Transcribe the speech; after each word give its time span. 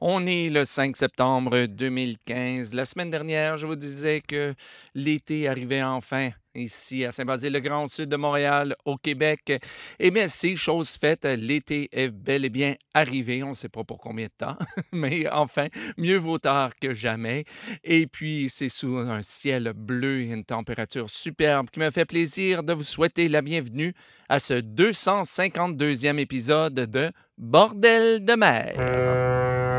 On 0.00 0.26
est 0.26 0.50
le 0.50 0.64
5 0.64 0.96
septembre 0.96 1.66
2015. 1.66 2.74
La 2.74 2.84
semaine 2.84 3.10
dernière, 3.10 3.56
je 3.56 3.66
vous 3.66 3.76
disais 3.76 4.20
que 4.20 4.54
l'été 4.94 5.48
arrivait 5.48 5.82
enfin 5.82 6.30
ici 6.54 7.04
à 7.04 7.10
Saint-Basile-le-Grand, 7.10 7.84
au 7.84 7.88
sud 7.88 8.08
de 8.08 8.16
Montréal, 8.16 8.76
au 8.84 8.96
Québec. 8.96 9.60
Eh 9.98 10.10
bien, 10.10 10.28
c'est 10.28 10.56
chose 10.56 10.96
faite. 10.96 11.24
L'été 11.24 11.88
est 11.92 12.08
bel 12.08 12.44
et 12.44 12.50
bien 12.50 12.74
arrivé. 12.92 13.42
On 13.42 13.50
ne 13.50 13.54
sait 13.54 13.68
pas 13.68 13.84
pour 13.84 13.98
combien 13.98 14.26
de 14.26 14.32
temps, 14.36 14.56
mais 14.92 15.28
enfin, 15.30 15.68
mieux 15.96 16.16
vaut 16.16 16.38
tard 16.38 16.70
que 16.80 16.94
jamais. 16.94 17.44
Et 17.82 18.06
puis, 18.06 18.48
c'est 18.48 18.68
sous 18.68 18.96
un 18.96 19.22
ciel 19.22 19.72
bleu 19.74 20.20
et 20.20 20.32
une 20.32 20.44
température 20.44 21.10
superbe 21.10 21.70
qui 21.70 21.80
me 21.80 21.90
fait 21.90 22.04
plaisir 22.04 22.62
de 22.62 22.72
vous 22.72 22.84
souhaiter 22.84 23.28
la 23.28 23.42
bienvenue 23.42 23.94
à 24.28 24.38
ce 24.38 24.54
252e 24.54 26.18
épisode 26.18 26.74
de 26.74 27.10
Bordel 27.36 28.24
de 28.24 28.34
mer. 28.34 29.73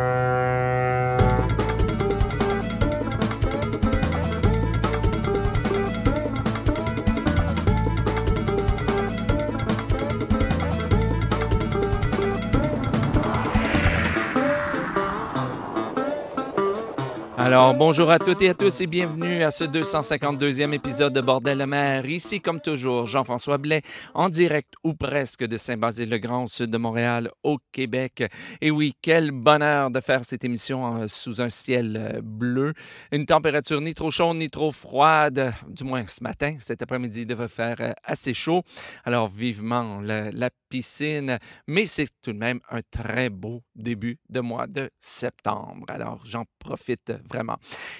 Alors, 17.45 17.75
bonjour 17.75 18.09
à 18.09 18.17
toutes 18.17 18.41
et 18.41 18.49
à 18.49 18.55
tous 18.55 18.81
et 18.81 18.87
bienvenue 18.87 19.43
à 19.43 19.51
ce 19.51 19.65
252e 19.65 20.73
épisode 20.73 21.13
de 21.13 21.21
Bordel 21.21 21.59
de 21.59 21.65
mer. 21.65 22.03
Ici, 22.07 22.41
comme 22.41 22.59
toujours, 22.59 23.05
Jean-François 23.05 23.59
Blais, 23.59 23.83
en 24.15 24.29
direct 24.29 24.73
ou 24.83 24.95
presque 24.95 25.45
de 25.45 25.55
Saint-Basile-le-Grand, 25.55 26.45
au 26.45 26.47
sud 26.47 26.71
de 26.71 26.79
Montréal, 26.79 27.29
au 27.43 27.59
Québec. 27.71 28.23
Et 28.61 28.71
oui, 28.71 28.95
quel 28.99 29.29
bonheur 29.29 29.91
de 29.91 29.99
faire 29.99 30.25
cette 30.25 30.43
émission 30.43 31.03
euh, 31.03 31.07
sous 31.07 31.39
un 31.39 31.49
ciel 31.49 31.95
euh, 32.15 32.21
bleu. 32.23 32.73
Une 33.11 33.27
température 33.27 33.79
ni 33.79 33.93
trop 33.93 34.09
chaude 34.09 34.37
ni 34.37 34.49
trop 34.49 34.71
froide, 34.71 35.53
du 35.67 35.83
moins 35.83 36.07
ce 36.07 36.23
matin. 36.23 36.55
Cet 36.57 36.81
après-midi 36.81 37.27
devrait 37.27 37.47
faire 37.47 37.75
euh, 37.79 37.93
assez 38.03 38.33
chaud. 38.33 38.63
Alors, 39.03 39.27
vivement 39.27 40.01
la, 40.01 40.31
la 40.31 40.49
piscine, 40.67 41.37
mais 41.67 41.85
c'est 41.85 42.07
tout 42.23 42.33
de 42.33 42.39
même 42.39 42.59
un 42.71 42.81
très 42.89 43.29
beau 43.29 43.61
début 43.75 44.17
de 44.31 44.39
mois 44.39 44.65
de 44.65 44.89
septembre. 44.99 45.85
Alors, 45.89 46.23
j'en 46.25 46.45
profite 46.57 47.13
vraiment 47.29 47.34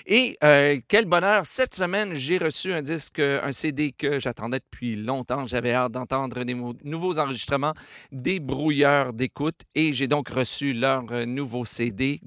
et 0.05 0.38
euh, 0.44 0.80
quel 0.88 1.05
bonheur, 1.05 1.45
cette 1.45 1.75
semaine, 1.75 2.14
j'ai 2.14 2.38
reçu 2.38 2.73
un 2.73 2.81
disque, 2.81 3.19
un 3.19 3.52
CD 3.52 3.91
que 3.91 4.19
j'attendais 4.19 4.59
depuis 4.59 4.95
longtemps. 4.95 5.45
J'avais 5.45 5.73
hâte 5.73 5.91
d'entendre 5.91 6.44
des 6.44 6.53
nouveaux 6.53 7.19
enregistrements 7.19 7.73
des 8.11 8.39
brouilleurs 8.39 9.13
d'écoute 9.13 9.61
et 9.73 9.94
j'ai 9.94 10.08
donc 10.08 10.30
reçu 10.30 10.73
leur 10.73 11.06
euh, 11.11 11.25
nouveau 11.25 11.66
CD 11.66 12.19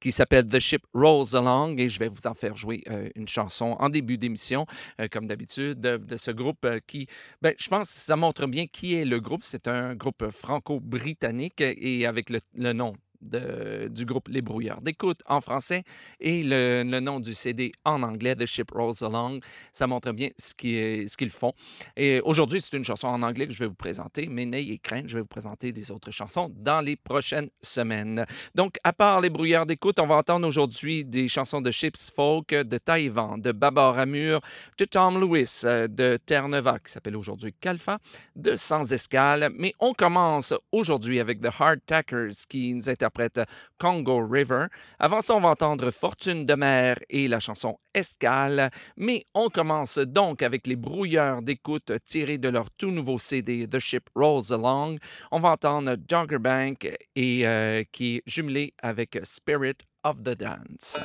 qui 0.00 0.12
s'appelle 0.12 0.46
The 0.48 0.58
Ship 0.58 0.82
Rolls 0.94 1.34
Along 1.34 1.76
et 1.78 1.88
je 1.88 1.98
vais 1.98 2.08
vous 2.08 2.26
en 2.26 2.34
faire 2.34 2.56
jouer 2.56 2.82
euh, 2.88 3.08
une 3.14 3.28
chanson 3.28 3.76
en 3.78 3.88
début 3.88 4.18
d'émission, 4.18 4.66
comme 5.10 5.26
d'habitude, 5.26 5.80
de, 5.80 6.16
ce 6.16 6.30
groupe 6.30 6.66
qui, 6.86 7.06
ben, 7.42 7.54
je 7.58 7.68
pense 7.68 7.88
ça 7.88 8.16
montre 8.16 8.46
bien 8.46 8.66
qui 8.66 8.94
est 8.94 9.04
le 9.04 9.20
groupe. 9.20 9.42
C'est 9.44 9.68
un 9.68 9.94
groupe 9.94 10.30
franco-britannique 10.30 11.60
et 11.60 12.06
avec 12.06 12.30
le 12.30 12.72
nom 12.72 12.94
du 13.20 14.04
groupe 14.06 14.28
Les 14.28 14.42
Brouilleurs 14.42 14.80
d'écoute 14.80 15.20
en 15.26 15.40
français 15.40 15.84
et 16.20 16.42
le, 16.42 16.82
nom 17.00 17.20
du 17.20 17.34
CD 17.34 17.72
en 17.84 18.02
anglais, 18.02 18.34
The 18.34 18.46
Ship 18.46 18.70
Rolls 18.70 19.02
Along. 19.02 19.40
Ça 19.72 19.86
montre 19.86 20.12
bien 20.12 20.28
ce 20.38 20.54
qu'ils 20.54 21.30
font. 21.30 21.52
Et 21.96 22.20
aujourd'hui, 22.20 22.60
c'est 22.60 22.76
une 22.76 22.84
chanson 22.84 23.08
en 23.08 23.22
anglais 23.22 23.46
que 23.46 23.52
je 23.52 23.58
vais 23.58 23.66
vous 23.66 23.74
présenter, 23.74 24.26
mais 24.30 24.46
n'ayez 24.46 24.78
crainte, 24.78 25.08
je 25.08 25.14
vais 25.14 25.20
vous 25.20 25.26
présenter 25.26 25.72
des 25.72 25.90
autres 25.90 26.10
chansons 26.10 26.50
dans 26.54 26.80
les 26.80 26.96
prochaines 26.96 27.50
semaines. 27.62 28.24
Donc, 28.54 28.76
à 28.84 28.92
part 28.92 29.20
Les 29.20 29.30
Brouilleurs 29.30 29.66
d'écoute, 29.66 29.98
on 29.98 30.06
va 30.06 30.16
entendre 30.16 30.46
aujourd'hui 30.46 31.04
des 31.04 31.28
chansons 31.28 31.60
de 31.60 31.70
Ships 31.70 32.10
Folk, 32.14 32.48
de 32.48 32.78
Taïwan, 32.78 33.40
de 33.40 33.52
Babar 33.52 33.98
Amur, 33.98 34.40
de 34.78 34.84
Tom 34.84 35.20
Lewis, 35.20 35.60
de 35.62 36.18
Terre-Neuve, 36.24 36.78
qui 36.84 36.92
s'appelle 36.92 37.16
aujourd'hui 37.16 37.54
Calfa, 37.60 37.98
de 38.36 38.56
Sans 38.56 38.92
Escale. 38.92 39.50
Mais 39.56 39.74
on 39.78 39.92
commence 39.92 40.54
aujourd'hui 40.72 41.20
avec 41.20 41.40
The 41.40 41.50
Hard 41.58 41.80
Tackers 41.86 42.46
qui 42.48 42.74
nous 42.74 42.88
interprètent 42.88 43.09
interprète 43.10 43.40
Congo 43.78 44.26
River. 44.26 44.66
Avant 44.98 45.20
ça, 45.20 45.34
on 45.34 45.40
va 45.40 45.48
entendre 45.48 45.90
Fortune 45.90 46.46
de 46.46 46.54
mer 46.54 46.98
et 47.08 47.28
la 47.28 47.40
chanson 47.40 47.78
Escale. 47.92 48.70
Mais 48.96 49.24
on 49.34 49.48
commence 49.48 49.98
donc 49.98 50.42
avec 50.42 50.66
les 50.66 50.76
brouilleurs 50.76 51.42
d'écoute 51.42 51.92
tirés 52.04 52.38
de 52.38 52.48
leur 52.48 52.70
tout 52.70 52.90
nouveau 52.90 53.18
CD 53.18 53.66
The 53.68 53.78
Ship 53.78 54.08
Rolls 54.14 54.52
Along. 54.52 54.98
On 55.30 55.40
va 55.40 55.50
entendre 55.50 55.96
Dogger 55.96 56.38
Bank 56.38 56.88
et 57.16 57.46
euh, 57.46 57.82
qui 57.90 58.16
est 58.16 58.22
jumelé 58.26 58.74
avec 58.82 59.18
Spirit 59.24 59.78
of 60.04 60.22
the 60.22 60.36
Dance. 60.36 60.98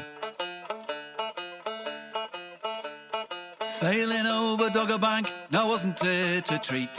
Sailing 3.66 4.28
over 4.28 4.70
Dogger 4.70 5.00
Bank, 5.00 5.28
now 5.52 5.68
wasn't 5.68 6.00
it 6.04 6.50
a 6.52 6.60
treat? 6.60 6.98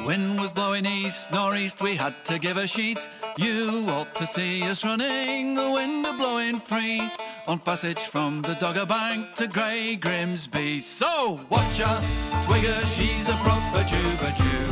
The 0.00 0.06
wind 0.06 0.40
was 0.40 0.50
blowing 0.52 0.86
east, 0.86 1.30
northeast, 1.30 1.82
we 1.82 1.94
had 1.94 2.24
to 2.24 2.38
give 2.38 2.56
a 2.56 2.66
sheet. 2.66 3.08
You 3.36 3.84
ought 3.88 4.14
to 4.14 4.26
see 4.26 4.62
us 4.62 4.82
running, 4.82 5.54
the 5.54 5.70
wind 5.70 6.06
a 6.06 6.14
blowing 6.14 6.58
free. 6.58 7.02
On 7.46 7.58
passage 7.58 7.98
from 7.98 8.40
the 8.40 8.54
Dogger 8.54 8.86
Bank 8.86 9.34
to 9.34 9.46
Grey 9.46 9.96
Grimsby. 9.96 10.80
So 10.80 11.38
watch 11.50 11.78
her, 11.78 12.00
Twigger, 12.42 12.80
she's 12.96 13.28
a 13.28 13.36
proper 13.44 13.84
juba 13.84 14.32
Jew. 14.40 14.66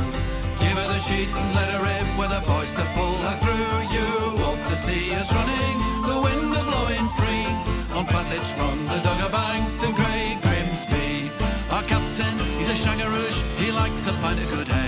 Give 0.65 0.77
her 0.81 0.88
the 0.88 1.00
sheet 1.00 1.28
and 1.28 1.55
let 1.55 1.69
her 1.77 1.83
rip 1.84 2.09
with 2.19 2.31
the 2.31 2.43
boys 2.50 2.72
to 2.72 2.84
pull 2.97 3.17
her 3.28 3.37
through. 3.44 3.75
You 3.94 4.44
ought 4.47 4.65
to 4.65 4.77
see 4.77 5.12
us 5.15 5.31
running, 5.31 5.77
the 6.09 6.19
wind 6.25 6.56
a 6.56 6.62
blowing 6.65 7.09
free. 7.21 7.47
On 7.94 8.06
passage 8.06 8.49
from 8.56 8.77
the 8.87 8.99
Dogger 9.05 9.31
Bank 9.31 9.78
to 9.81 9.93
Grey 9.93 10.38
Grimsby. 10.41 11.31
Our 11.71 11.83
captain, 11.83 12.38
he's 12.56 12.71
a 12.71 12.78
shangaroosh, 12.83 13.38
he 13.59 13.71
likes 13.71 14.06
a 14.06 14.12
pint 14.25 14.41
of 14.41 14.49
good 14.49 14.71
our 14.71 14.88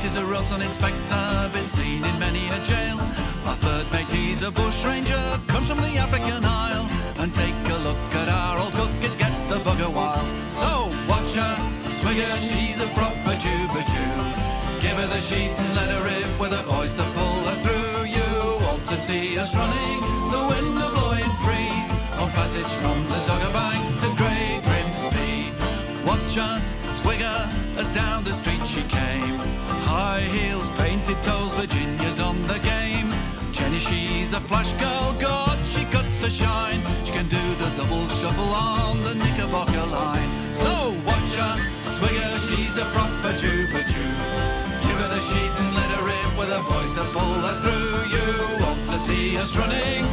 mate 0.00 0.06
is 0.06 0.16
a 0.16 0.24
rotten 0.24 0.62
inspector, 0.62 1.50
been 1.52 1.66
seen 1.66 2.04
in 2.04 2.18
many 2.18 2.48
a 2.48 2.58
jail. 2.64 2.98
Our 3.44 3.56
third 3.56 3.92
mate, 3.92 4.10
he's 4.10 4.42
a 4.42 4.50
bush 4.50 4.84
ranger, 4.84 5.24
comes 5.46 5.68
from 5.68 5.78
the 5.78 5.98
African 5.98 6.44
Isle. 6.44 6.88
And 7.18 7.34
take 7.34 7.54
a 7.66 7.78
look 7.84 8.14
at 8.14 8.28
our 8.28 8.58
old 8.58 8.72
cook, 8.72 8.90
it 9.02 9.16
gets 9.18 9.44
the 9.44 9.56
bugger 9.56 9.92
wild. 9.92 10.26
So 10.48 10.88
watch 11.08 11.34
her, 11.34 11.56
twig 12.00 12.18
her, 12.24 12.36
she's 12.38 12.80
a 12.80 12.88
proper 12.98 13.34
juba 13.36 13.82
Jew. 13.92 14.14
Give 14.80 14.96
her 14.96 15.06
the 15.06 15.20
sheet 15.20 15.52
and 15.60 15.70
let 15.76 15.90
her 15.90 16.02
rip 16.04 16.40
with 16.40 16.52
the 16.56 16.62
boys 16.72 16.94
to 16.94 17.04
pull 17.16 17.40
her 17.50 17.58
through. 17.64 18.04
You 18.16 18.30
ought 18.70 18.84
to 18.86 18.96
see 18.96 19.38
us 19.38 19.54
running, 19.54 20.00
the 20.34 20.42
wind 20.50 20.76
a 20.80 20.88
blowing 20.96 21.32
free. 21.44 21.76
On 22.20 22.30
passage 22.32 22.72
from 22.80 22.98
the 23.12 23.20
Dogger 23.28 23.52
Bank 23.52 24.00
to 24.00 24.08
Grey 24.16 24.60
Grimsby. 24.64 25.52
Watch 26.08 26.34
her, 26.36 26.56
twig 27.02 27.20
her, 27.20 27.42
as 27.76 27.90
down 27.90 28.24
the 28.24 28.32
street 28.32 28.64
she 28.66 28.82
came. 28.84 29.69
High 30.00 30.22
heels, 30.32 30.70
painted 30.80 31.20
toes, 31.22 31.52
Virginia's 31.60 32.20
on 32.20 32.40
the 32.48 32.58
game. 32.60 33.12
Jenny, 33.52 33.78
she's 33.78 34.32
a 34.32 34.40
flash 34.40 34.72
girl, 34.80 35.12
God, 35.20 35.58
she 35.66 35.84
cuts 35.92 36.22
a 36.22 36.30
shine. 36.30 36.80
She 37.04 37.12
can 37.12 37.28
do 37.28 37.44
the 37.60 37.68
double 37.76 38.08
shuffle 38.08 38.48
on 38.48 39.04
the 39.04 39.14
Knickerbocker 39.14 39.86
line. 39.92 40.30
So 40.54 40.72
watch 41.04 41.32
her, 41.36 41.54
twig 42.00 42.16
her, 42.16 42.36
she's 42.48 42.78
a 42.78 42.86
proper 42.96 43.36
juba 43.36 43.84
Jew. 43.92 44.12
Give 44.84 44.98
her 45.04 45.10
the 45.12 45.20
sheet 45.20 45.52
and 45.60 45.68
let 45.76 45.90
her 45.92 46.02
rip 46.08 46.32
with 46.40 46.48
her 46.48 46.64
boys 46.64 46.90
to 46.96 47.04
pull 47.12 47.36
her 47.44 47.56
through. 47.60 48.00
You 48.16 48.28
ought 48.68 48.82
to 48.92 48.96
see 48.96 49.36
us 49.36 49.54
running, 49.54 50.04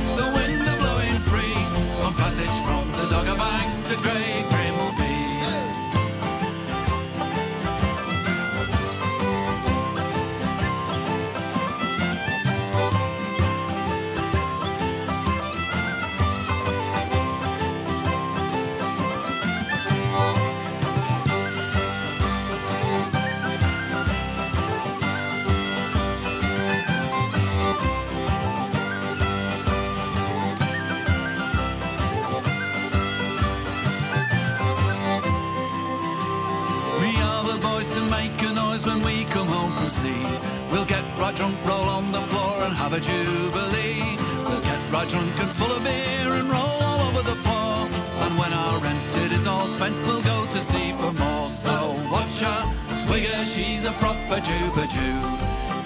drunk, 41.36 41.58
roll 41.66 41.90
on 41.90 42.12
the 42.12 42.22
floor 42.22 42.64
and 42.66 42.74
have 42.74 42.94
a 42.94 43.00
jubilee. 43.00 44.18
We'll 44.46 44.62
get 44.62 44.80
right 44.92 45.10
drunk 45.10 45.36
and 45.42 45.52
full 45.52 45.72
of 45.72 45.84
beer 45.84 46.32
and 46.40 46.50
roll 46.50 46.80
all 46.88 47.02
over 47.08 47.24
the 47.24 47.36
floor. 47.44 47.90
And 48.24 48.38
when 48.38 48.54
our 48.54 48.80
rent 48.80 49.16
it 49.26 49.32
is 49.32 49.48
all 49.48 49.68
spent, 49.68 49.96
we'll 50.06 50.22
go 50.22 50.46
to 50.46 50.62
sea 50.62 50.94
for 50.94 51.12
more. 51.14 51.50
So 51.50 51.76
watch 52.12 52.40
her, 52.42 52.62
Twigger, 53.04 53.44
she's 53.46 53.86
a 53.86 53.92
proper 53.94 54.40
juba 54.40 54.88
Jew. 54.88 55.20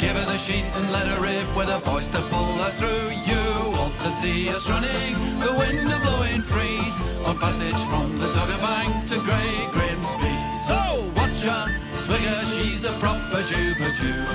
Give 0.02 0.18
her 0.18 0.26
the 0.26 0.38
sheet 0.38 0.66
and 0.76 0.92
let 0.92 1.08
her 1.08 1.22
rip 1.22 1.48
with 1.56 1.70
a 1.70 1.80
voice 1.80 2.10
to 2.10 2.22
pull 2.34 2.54
her 2.64 2.72
through. 2.80 3.10
You 3.30 3.42
ought 3.82 3.98
to 4.00 4.10
see 4.10 4.50
us 4.50 4.70
running, 4.70 5.14
the 5.40 5.54
wind 5.58 5.92
a 5.92 6.00
blowing 6.02 6.42
free, 6.42 6.82
on 7.26 7.38
passage 7.38 7.82
from 7.90 8.18
the 8.18 8.28
Dogger 8.34 8.58
Bank 8.58 9.08
to 9.10 9.18
Grey 9.22 9.56
Grimsby. 9.72 10.34
So 10.68 10.78
watch 11.16 11.42
her, 11.44 11.66
Twigger, 12.02 12.42
she's 12.54 12.84
a 12.84 12.94
proper 12.94 13.44
Juba 13.44 13.92
Jew. 13.94 14.26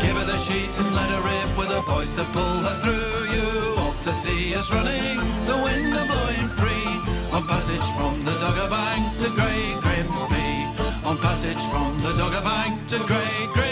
Give 0.00 0.16
her 0.16 0.24
the 0.24 0.38
sheet 0.38 0.70
and 0.78 0.94
let 0.94 1.10
her 1.10 1.22
rip 1.22 1.50
with 1.58 1.68
the 1.68 1.82
boys 1.82 2.12
to 2.14 2.24
pull 2.32 2.58
her 2.66 2.76
through. 2.82 3.34
You 3.34 3.46
ought 3.82 4.00
to 4.02 4.12
see 4.12 4.54
us 4.54 4.70
running, 4.70 5.18
the 5.46 5.56
wind 5.64 5.92
a 5.94 6.04
blowing 6.06 6.48
free, 6.58 6.90
on 7.32 7.46
passage 7.46 7.86
from 7.96 8.24
the 8.24 8.32
Dogger 8.38 8.70
Bank 8.70 9.18
to 9.18 9.28
Grey 9.30 9.74
Grimsby. 9.82 10.48
On 11.08 11.18
passage 11.18 11.62
from 11.70 12.00
the 12.00 12.12
Dogger 12.16 12.42
Bank 12.42 12.86
to 12.88 12.98
Grey 13.06 13.46
Grimsby. 13.52 13.69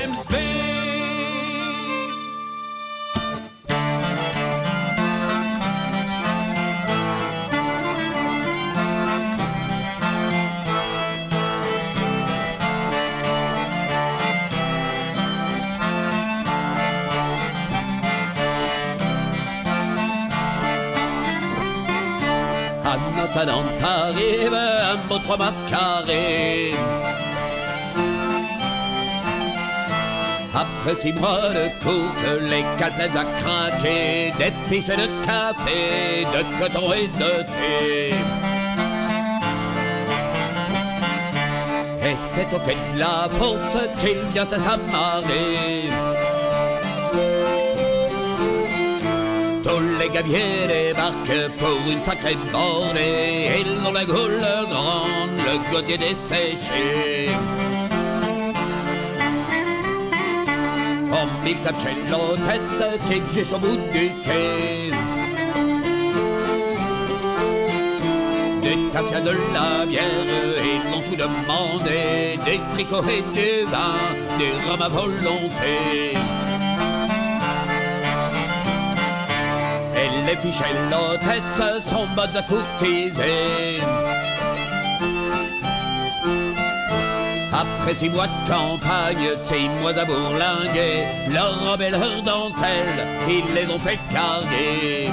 En 23.34 23.40
attendant 23.40 23.64
t'arrive 23.78 24.54
un 24.54 24.96
beau 25.08 25.18
trois 25.18 25.36
mâts 25.36 25.52
carré. 25.70 26.74
Après 30.54 31.00
six 31.00 31.12
mois 31.12 31.50
de 31.50 31.68
course, 31.84 32.40
les 32.40 32.64
calpettes 32.78 33.14
à 33.14 33.24
craquer, 33.24 34.32
des 34.38 34.52
pistes 34.68 34.90
de 34.90 35.06
café, 35.24 36.26
de 36.34 36.58
coton 36.58 36.92
et 36.92 37.06
de 37.06 37.42
thé. 37.44 38.14
Et 42.02 42.16
c'est 42.24 42.56
au 42.56 42.58
quai 42.60 42.76
de 42.94 42.98
la 42.98 43.28
force 43.38 43.78
qu'il 44.00 44.18
vient 44.32 44.48
à 44.50 44.58
s'amarrer. 44.58 45.90
Les 50.08 50.14
gabiers 50.14 50.66
débarquent 50.66 51.50
pour 51.58 51.90
une 51.90 52.02
sacrée 52.02 52.36
bordée. 52.52 53.48
Ils 53.60 53.86
ont 53.86 53.92
la 53.92 54.04
goule 54.04 54.40
grande, 54.70 55.38
le 55.38 55.72
gosier 55.72 55.98
desséché. 55.98 57.30
Mille 61.44 61.56
chez 61.56 62.10
l'hôtesse 62.10 62.82
qui 63.06 63.14
est 63.14 63.32
juste 63.32 63.52
au 63.52 63.58
bout 63.58 63.76
du 63.92 64.10
quai. 64.24 64.90
Des 68.62 68.92
cafés 68.92 69.22
de 69.22 69.34
la 69.54 69.86
bière, 69.86 70.04
ils 70.62 70.90
m'ont 70.90 71.02
tout 71.02 71.16
demandé. 71.16 72.38
Des 72.44 72.60
fricots 72.74 73.04
et 73.08 73.22
du 73.32 73.70
vin, 73.70 73.94
des 74.38 74.52
rhums 74.68 74.82
à 74.82 74.88
volonté. 74.88 76.37
Après 87.52 87.94
six 87.94 88.10
mois 88.10 88.26
de 88.26 88.48
campagne, 88.48 89.30
six 89.44 89.68
mois 89.80 89.96
à 89.98 90.04
bourlinguer, 90.04 91.06
leur 91.32 91.58
robe 91.64 91.82
et 91.82 91.90
leur 91.90 92.22
dentelle, 92.22 93.04
ils 93.28 93.54
les 93.54 93.72
ont 93.72 93.78
fait 93.78 93.98
carguer. 94.12 95.08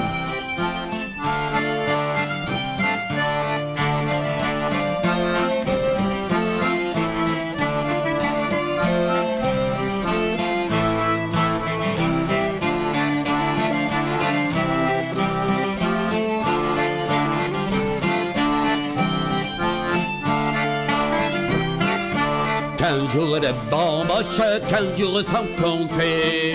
Quinze 23.16 23.24
jours 23.24 23.40
de 23.40 23.52
bamboche, 23.70 24.42
quinze 24.68 24.98
jours 24.98 25.22
sans 25.26 25.46
compter. 25.62 26.54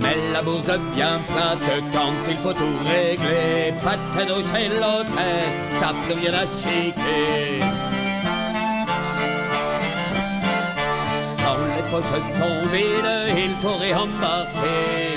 Mais 0.00 0.16
la 0.32 0.40
bourse 0.40 0.78
bien 0.94 1.20
plate 1.28 1.82
quand 1.92 2.14
il 2.30 2.36
faut 2.38 2.54
tout 2.54 2.78
régler. 2.86 3.74
Pas 3.84 3.96
de 3.96 4.16
cadeau 4.16 4.40
chez 4.50 4.68
l'hôtel, 4.68 5.44
t'as 5.78 5.92
plus 6.06 6.14
rien 6.14 6.32
à 6.32 6.46
chiquer. 6.62 7.60
Quand 11.42 11.60
les 11.68 11.84
poches 11.90 12.16
sont 12.38 12.68
vides, 12.72 13.14
il 13.36 13.54
faut 13.60 13.76
réembarquer. 13.76 15.15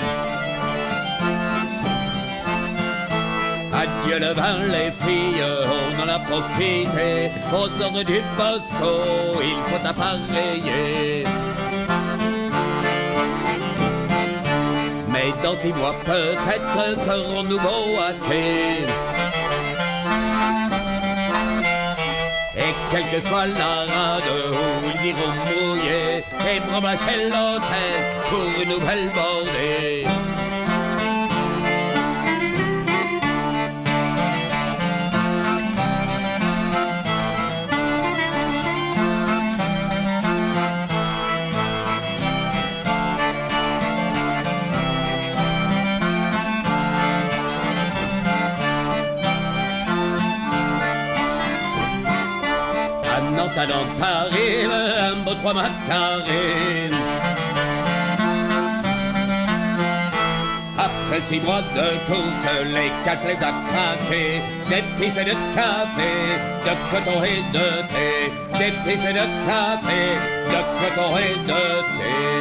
Adieu 3.82 4.20
le 4.20 4.34
vin, 4.34 4.58
les 4.68 4.92
filles, 5.02 5.42
on 5.42 6.04
en 6.04 6.14
a 6.14 6.20
profité. 6.20 7.32
Aux 7.54 7.82
ordres 7.82 8.04
du 8.04 8.20
Bosco, 8.38 9.40
il 9.42 9.60
faut 9.68 9.88
appareiller. 9.88 11.24
Mais 15.08 15.34
dans 15.42 15.58
six 15.58 15.72
mois, 15.72 15.96
peut-être 16.06 17.06
serons-nous 17.06 17.60
quai. 18.28 18.86
Et 22.58 22.74
quelle 22.92 23.10
que 23.12 23.28
soit 23.30 23.46
la 23.46 23.76
rade 23.92 24.24
où 24.52 24.90
ils 24.90 25.10
iront 25.10 25.34
mouiller, 25.48 26.18
et 26.18 26.60
prendre 26.68 26.92
chez 27.06 27.30
l'hôtel 27.30 27.96
pour 28.30 28.62
une 28.62 28.70
nouvelle 28.72 29.10
bordée. 29.16 30.29
À 53.60 53.66
Nantes, 53.66 53.76
à 53.76 53.76
Nantes, 53.76 54.02
arrive 54.02 54.72
un 54.72 55.16
beau 55.26 55.34
trois 55.34 55.54
mâts 55.54 55.76
carré. 55.86 56.92
Après 60.78 61.20
six 61.28 61.42
mois 61.42 61.62
de 61.76 61.88
course, 62.08 62.46
les 62.64 62.90
quatre 63.04 63.28
les 63.28 63.34
a 63.34 63.52
craqués. 63.68 64.42
Des 64.70 64.84
pistes 64.98 65.20
de 65.20 65.36
café, 65.54 66.12
de 66.64 66.74
coton 66.90 67.22
et 67.22 67.44
de 67.52 67.68
thé. 67.92 68.32
Des 68.58 68.72
pistes 68.86 69.12
de 69.20 69.26
café, 69.46 70.02
de 70.48 70.62
coton 70.80 71.18
et 71.18 71.36
de 71.46 71.64
thé. 71.98 72.40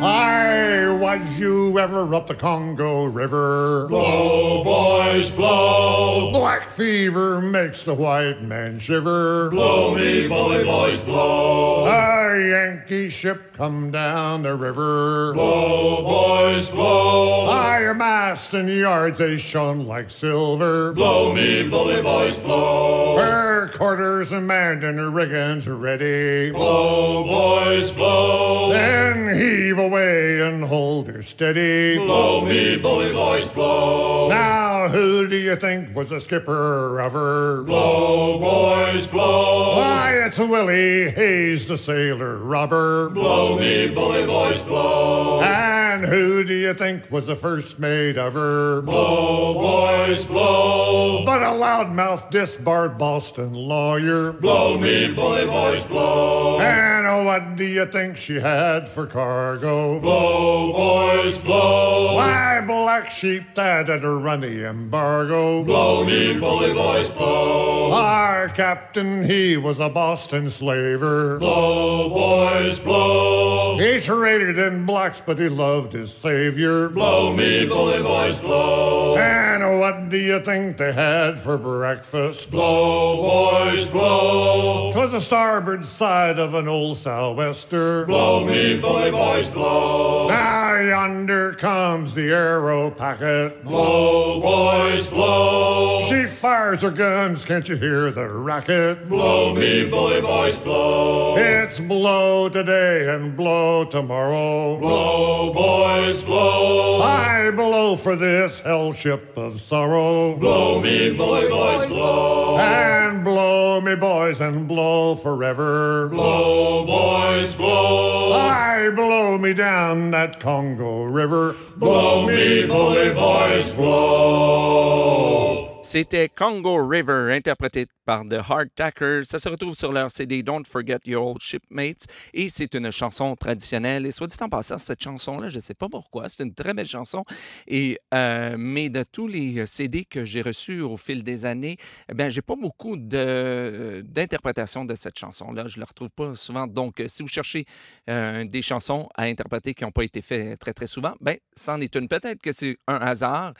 Hi, 0.00 0.88
was 1.00 1.38
you 1.38 1.78
ever 1.78 2.12
up 2.12 2.26
the 2.26 2.34
Congo 2.34 3.04
River? 3.04 3.86
Blow, 3.88 4.64
boys, 4.64 5.30
blow. 5.30 6.32
Black 6.32 6.65
fever 6.76 7.40
makes 7.40 7.84
the 7.84 7.94
white 7.94 8.42
man 8.42 8.78
shiver. 8.78 9.48
Blow 9.48 9.94
me, 9.94 10.28
bully 10.28 10.62
boys, 10.62 11.02
blow. 11.02 11.86
A 11.86 12.50
Yankee 12.50 13.08
ship 13.08 13.54
come 13.54 13.90
down 13.90 14.42
the 14.42 14.54
river. 14.54 15.32
Blow, 15.32 16.02
boys, 16.02 16.70
blow. 16.70 17.46
Higher 17.46 17.94
mast 17.94 18.52
and 18.52 18.68
yards 18.68 19.18
they 19.18 19.38
shone 19.38 19.86
like 19.86 20.10
silver. 20.10 20.92
Blow 20.92 21.32
me, 21.32 21.66
bully 21.66 22.02
boys, 22.02 22.38
blow. 22.38 23.16
Her 23.16 23.68
quarters 23.68 24.30
and 24.32 24.46
manned 24.46 24.84
and 24.84 24.98
her 24.98 25.10
rigging's 25.10 25.66
ready. 25.66 26.52
Blow, 26.52 27.24
boys, 27.24 27.90
blow. 27.92 28.70
Then 28.70 29.34
heave 29.34 29.78
away 29.78 30.42
and 30.42 30.62
hold 30.62 31.08
her 31.08 31.22
steady. 31.22 31.96
Blow 31.96 32.44
me, 32.44 32.76
bully 32.76 33.14
boys, 33.14 33.48
blow. 33.50 34.28
Now, 34.28 34.88
who 34.88 35.26
do 35.26 35.36
you 35.36 35.56
think 35.56 35.96
was 35.96 36.10
the 36.10 36.20
skipper 36.20 36.65
her? 36.66 37.62
Blow, 37.62 38.38
boys, 38.38 39.06
blow. 39.06 39.76
Why, 39.76 40.22
it's 40.26 40.38
Willie 40.38 41.10
Hayes, 41.10 41.66
the 41.68 41.78
sailor 41.78 42.38
robber. 42.38 43.10
Blow 43.10 43.58
me, 43.58 43.90
bully 43.90 44.26
boys, 44.26 44.64
blow. 44.64 45.40
And 45.42 45.75
who 46.04 46.44
do 46.44 46.54
you 46.54 46.74
think 46.74 47.10
was 47.10 47.26
the 47.26 47.36
first 47.36 47.78
mate 47.78 48.16
of 48.16 48.34
her? 48.34 48.82
Blow, 48.82 49.54
boys, 49.54 50.24
blow. 50.24 51.24
But 51.24 51.42
a 51.42 51.46
loudmouth 51.46 52.30
disbarred 52.30 52.98
Boston 52.98 53.54
lawyer. 53.54 54.32
Blow 54.32 54.78
me, 54.78 55.12
bully 55.12 55.46
boys, 55.46 55.84
blow. 55.86 56.60
And 56.60 57.06
oh, 57.06 57.24
what 57.24 57.56
do 57.56 57.64
you 57.64 57.86
think 57.86 58.16
she 58.16 58.36
had 58.36 58.88
for 58.88 59.06
cargo? 59.06 60.00
Blow, 60.00 60.72
boys, 60.72 61.38
blow. 61.38 62.14
Why, 62.14 62.62
black 62.66 63.10
sheep 63.10 63.54
that 63.54 63.88
had 63.88 64.02
run 64.02 64.40
the 64.40 64.68
embargo. 64.68 65.62
Blow 65.64 66.04
me, 66.04 66.38
bully 66.38 66.72
boys, 66.72 67.08
blow. 67.10 67.92
Our 67.92 68.48
captain, 68.48 69.24
he 69.24 69.56
was 69.56 69.78
a 69.78 69.88
Boston 69.88 70.50
slaver. 70.50 71.38
Blow, 71.38 72.08
boys, 72.08 72.78
blow. 72.78 73.78
He 73.78 74.00
traded 74.00 74.58
in 74.58 74.86
blacks, 74.86 75.20
but 75.24 75.38
he 75.38 75.48
loved 75.48 75.85
his 75.92 76.12
savior. 76.12 76.88
Blow 76.88 77.32
me, 77.32 77.66
bully 77.66 78.02
boys, 78.02 78.38
blow. 78.38 79.16
And 79.16 79.80
what 79.80 80.08
do 80.08 80.18
you 80.18 80.40
think 80.40 80.76
they 80.76 80.92
had 80.92 81.38
for 81.38 81.58
breakfast? 81.58 82.50
Blow, 82.50 83.22
boys, 83.22 83.90
blow. 83.90 84.92
Twas 84.92 85.12
the 85.12 85.20
starboard 85.20 85.84
side 85.84 86.38
of 86.38 86.54
an 86.54 86.68
old 86.68 86.96
sou'wester. 86.96 88.06
Blow 88.06 88.44
me, 88.44 88.78
bully 88.80 89.10
boys, 89.10 89.50
blow. 89.50 90.28
Now 90.28 90.76
yonder 90.80 91.52
comes 91.54 92.14
the 92.14 92.32
arrow 92.32 92.90
packet. 92.90 93.64
Blow, 93.64 94.40
boys, 94.40 95.06
blow. 95.06 96.02
She 96.02 96.24
fires 96.24 96.82
her 96.82 96.90
guns, 96.90 97.44
can't 97.44 97.68
you 97.68 97.76
hear 97.76 98.10
the 98.10 98.28
racket? 98.28 99.08
Blow 99.08 99.54
me, 99.54 99.88
bully 99.88 100.20
boys, 100.20 100.60
blow. 100.60 101.36
It's 101.36 101.80
blow 101.80 102.48
today 102.48 103.14
and 103.14 103.36
blow 103.36 103.84
tomorrow. 103.84 104.78
Blow, 104.78 105.52
boys, 105.52 105.75
blow. 106.24 107.00
I 107.00 107.50
blow 107.54 107.96
for 107.96 108.16
this 108.16 108.60
hell 108.60 108.92
ship 108.92 109.36
of 109.36 109.60
sorrow. 109.60 110.36
Blow 110.36 110.80
me, 110.80 111.16
bully 111.16 111.48
boys, 111.48 111.86
blow. 111.86 112.58
And 112.58 113.24
blow 113.24 113.80
me, 113.80 113.96
boys, 113.96 114.40
and 114.40 114.66
blow 114.68 115.16
forever. 115.16 116.08
Blow, 116.08 116.84
boys, 116.84 117.54
blow. 117.56 118.32
I 118.32 118.90
blow 118.94 119.38
me 119.38 119.54
down 119.54 120.10
that 120.10 120.40
Congo 120.40 121.04
River. 121.04 121.54
Blow 121.76 122.26
me, 122.26 122.66
bully 122.66 123.14
boys, 123.14 123.74
blow. 123.74 125.45
C'était 125.86 126.28
Congo 126.28 126.84
River, 126.84 127.32
interprété 127.32 127.86
par 128.04 128.24
The 128.28 128.40
Hardtackers. 128.48 129.24
Ça 129.24 129.38
se 129.38 129.48
retrouve 129.48 129.76
sur 129.76 129.92
leur 129.92 130.10
CD 130.10 130.42
Don't 130.42 130.64
Forget 130.66 130.98
Your 131.04 131.28
Old 131.28 131.40
Shipmates. 131.40 132.06
Et 132.34 132.48
c'est 132.48 132.74
une 132.74 132.90
chanson 132.90 133.36
traditionnelle. 133.36 134.04
Et 134.04 134.10
soit 134.10 134.26
dit 134.26 134.36
en 134.40 134.48
passant, 134.48 134.78
cette 134.78 135.00
chanson-là, 135.00 135.46
je 135.46 135.54
ne 135.54 135.60
sais 135.60 135.74
pas 135.74 135.88
pourquoi, 135.88 136.28
c'est 136.28 136.42
une 136.42 136.54
très 136.54 136.74
belle 136.74 136.88
chanson. 136.88 137.24
Et, 137.68 138.00
euh, 138.12 138.56
mais 138.58 138.88
de 138.88 139.04
tous 139.04 139.28
les 139.28 139.64
CD 139.66 140.04
que 140.04 140.24
j'ai 140.24 140.42
reçus 140.42 140.80
au 140.80 140.96
fil 140.96 141.22
des 141.22 141.46
années, 141.46 141.76
eh 142.10 142.14
bien, 142.14 142.30
j'ai 142.30 142.42
pas 142.42 142.56
beaucoup 142.56 142.96
de- 142.96 144.02
d'interprétations 144.06 144.84
de, 144.84 144.96
cette 144.96 145.16
chanson-là. 145.16 145.68
Je 145.68 145.76
ne 145.76 145.80
la 145.82 145.86
retrouve 145.86 146.10
pas 146.10 146.34
souvent. 146.34 146.66
Donc, 146.66 146.98
euh, 147.00 147.06
si 147.06 147.22
vous 147.22 147.28
cherchez 147.28 147.64
euh, 148.10 148.44
des 148.44 148.60
chansons 148.60 149.08
à 149.14 149.22
interpréter 149.24 149.72
qui 149.72 149.84
n'ont 149.84 149.92
pas 149.92 150.02
été 150.04 150.20
faites 150.20 150.58
très, 150.58 150.72
très 150.72 150.88
souvent, 150.88 151.14
ben, 151.20 151.36
c'en 151.56 151.80
est 151.80 151.94
une. 151.94 152.08
Peut-être 152.08 152.42
que 152.42 152.50
c'est 152.50 152.76
un 152.88 152.96
hasard, 152.96 153.54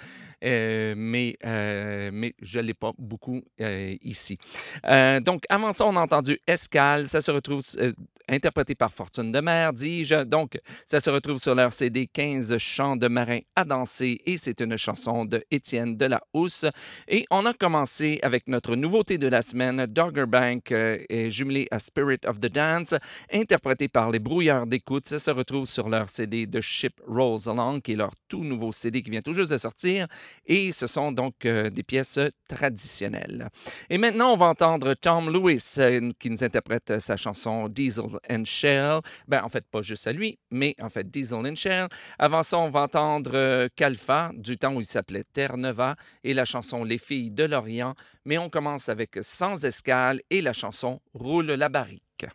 euh, 0.44 0.94
mais, 0.96 1.36
euh, 1.44 2.10
mais 2.16 2.34
je 2.40 2.58
ne 2.58 2.64
l'ai 2.64 2.74
pas 2.74 2.92
beaucoup 2.98 3.42
euh, 3.60 3.96
ici. 4.02 4.38
Euh, 4.86 5.20
donc, 5.20 5.44
avant 5.48 5.72
ça, 5.72 5.86
on 5.86 5.96
a 5.96 6.00
entendu 6.00 6.38
Escale. 6.46 7.06
Ça 7.06 7.20
se 7.20 7.30
retrouve 7.30 7.62
euh, 7.78 7.92
interprété 8.28 8.74
par 8.74 8.92
Fortune 8.92 9.30
de 9.30 9.40
Mer, 9.40 9.72
dis-je. 9.72 10.24
Donc, 10.24 10.58
ça 10.84 10.98
se 10.98 11.10
retrouve 11.10 11.38
sur 11.38 11.54
leur 11.54 11.72
CD 11.72 12.06
15 12.06 12.56
chants 12.58 12.96
de 12.96 13.08
marins 13.08 13.40
à 13.54 13.64
danser 13.64 14.20
et 14.26 14.36
c'est 14.36 14.60
une 14.60 14.76
chanson 14.76 15.24
de 15.24 15.44
Étienne 15.50 15.96
de 15.96 16.06
la 16.06 16.22
Housse. 16.32 16.64
Et 17.06 17.24
on 17.30 17.46
a 17.46 17.52
commencé 17.52 18.18
avec 18.22 18.48
notre 18.48 18.74
nouveauté 18.74 19.18
de 19.18 19.28
la 19.28 19.42
semaine, 19.42 19.86
Dogger 19.86 20.26
Bank, 20.26 20.72
est 20.72 21.30
jumelé 21.30 21.68
à 21.70 21.78
Spirit 21.78 22.20
of 22.26 22.40
the 22.40 22.52
Dance, 22.52 22.94
interprété 23.32 23.88
par 23.88 24.10
les 24.10 24.18
Brouilleurs 24.18 24.66
d'écoute. 24.66 25.06
Ça 25.06 25.18
se 25.18 25.30
retrouve 25.30 25.66
sur 25.66 25.88
leur 25.88 26.08
CD 26.08 26.48
The 26.48 26.60
Ship 26.60 27.00
Rolls 27.06 27.48
Along, 27.48 27.80
qui 27.80 27.92
est 27.92 27.96
leur 27.96 28.12
tout 28.28 28.42
nouveau 28.42 28.72
CD 28.72 29.02
qui 29.02 29.10
vient 29.10 29.22
tout 29.22 29.34
juste 29.34 29.50
de 29.50 29.56
sortir. 29.56 30.08
Et 30.46 30.72
ce 30.72 30.86
sont 30.86 31.12
donc 31.12 31.34
des 31.46 31.82
pièces 31.82 32.05
traditionnelles. 32.48 33.48
Et 33.90 33.98
maintenant, 33.98 34.32
on 34.32 34.36
va 34.36 34.46
entendre 34.46 34.94
Tom 34.94 35.30
Lewis 35.30 35.74
euh, 35.78 36.12
qui 36.18 36.30
nous 36.30 36.42
interprète 36.42 36.90
euh, 36.90 36.98
sa 36.98 37.16
chanson 37.16 37.68
Diesel 37.68 38.06
and 38.30 38.44
Shell. 38.44 39.00
Ben, 39.28 39.42
en 39.42 39.48
fait, 39.48 39.64
pas 39.70 39.82
juste 39.82 40.06
à 40.06 40.12
lui, 40.12 40.38
mais 40.50 40.74
en 40.80 40.88
fait 40.88 41.10
Diesel 41.10 41.46
and 41.46 41.56
Shell. 41.56 41.88
Avant 42.18 42.42
ça, 42.42 42.58
on 42.58 42.70
va 42.70 42.82
entendre 42.82 43.32
euh, 43.34 43.68
Kalfa, 43.74 44.30
du 44.34 44.56
temps 44.56 44.74
où 44.74 44.80
il 44.80 44.86
s'appelait 44.86 45.24
Terre-Neva, 45.32 45.96
et 46.24 46.34
la 46.34 46.44
chanson 46.44 46.84
Les 46.84 46.98
filles 46.98 47.30
de 47.30 47.44
l'Orient. 47.44 47.94
Mais 48.24 48.38
on 48.38 48.48
commence 48.48 48.88
avec 48.88 49.18
Sans 49.20 49.64
escale 49.64 50.20
et 50.30 50.40
la 50.40 50.52
chanson 50.52 51.00
Roule 51.14 51.46
la 51.46 51.68
barrique. 51.68 52.26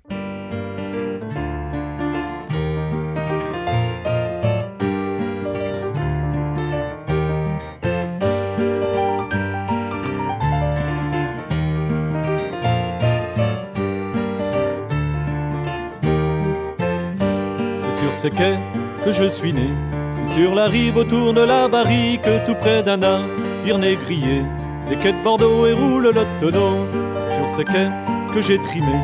Ces 18.21 18.29
quais 18.29 18.59
que 19.03 19.11
je 19.11 19.27
suis 19.27 19.51
né. 19.51 19.69
C'est 20.13 20.35
sur 20.35 20.53
la 20.53 20.65
rive 20.65 20.97
autour 20.97 21.33
de 21.33 21.41
la 21.41 21.67
barrique, 21.67 22.27
tout 22.45 22.53
près 22.53 22.83
d'un 22.83 22.97
navire 22.97 23.79
négrier. 23.79 24.43
Les 24.91 24.95
quais 24.97 25.13
de 25.13 25.23
Bordeaux 25.23 25.65
et 25.65 25.73
roule 25.73 26.11
le 26.13 26.23
tonneau. 26.39 26.85
Sur 27.33 27.49
ces 27.55 27.63
quais 27.63 27.89
que 28.33 28.39
j'ai 28.39 28.59
trimé. 28.59 28.97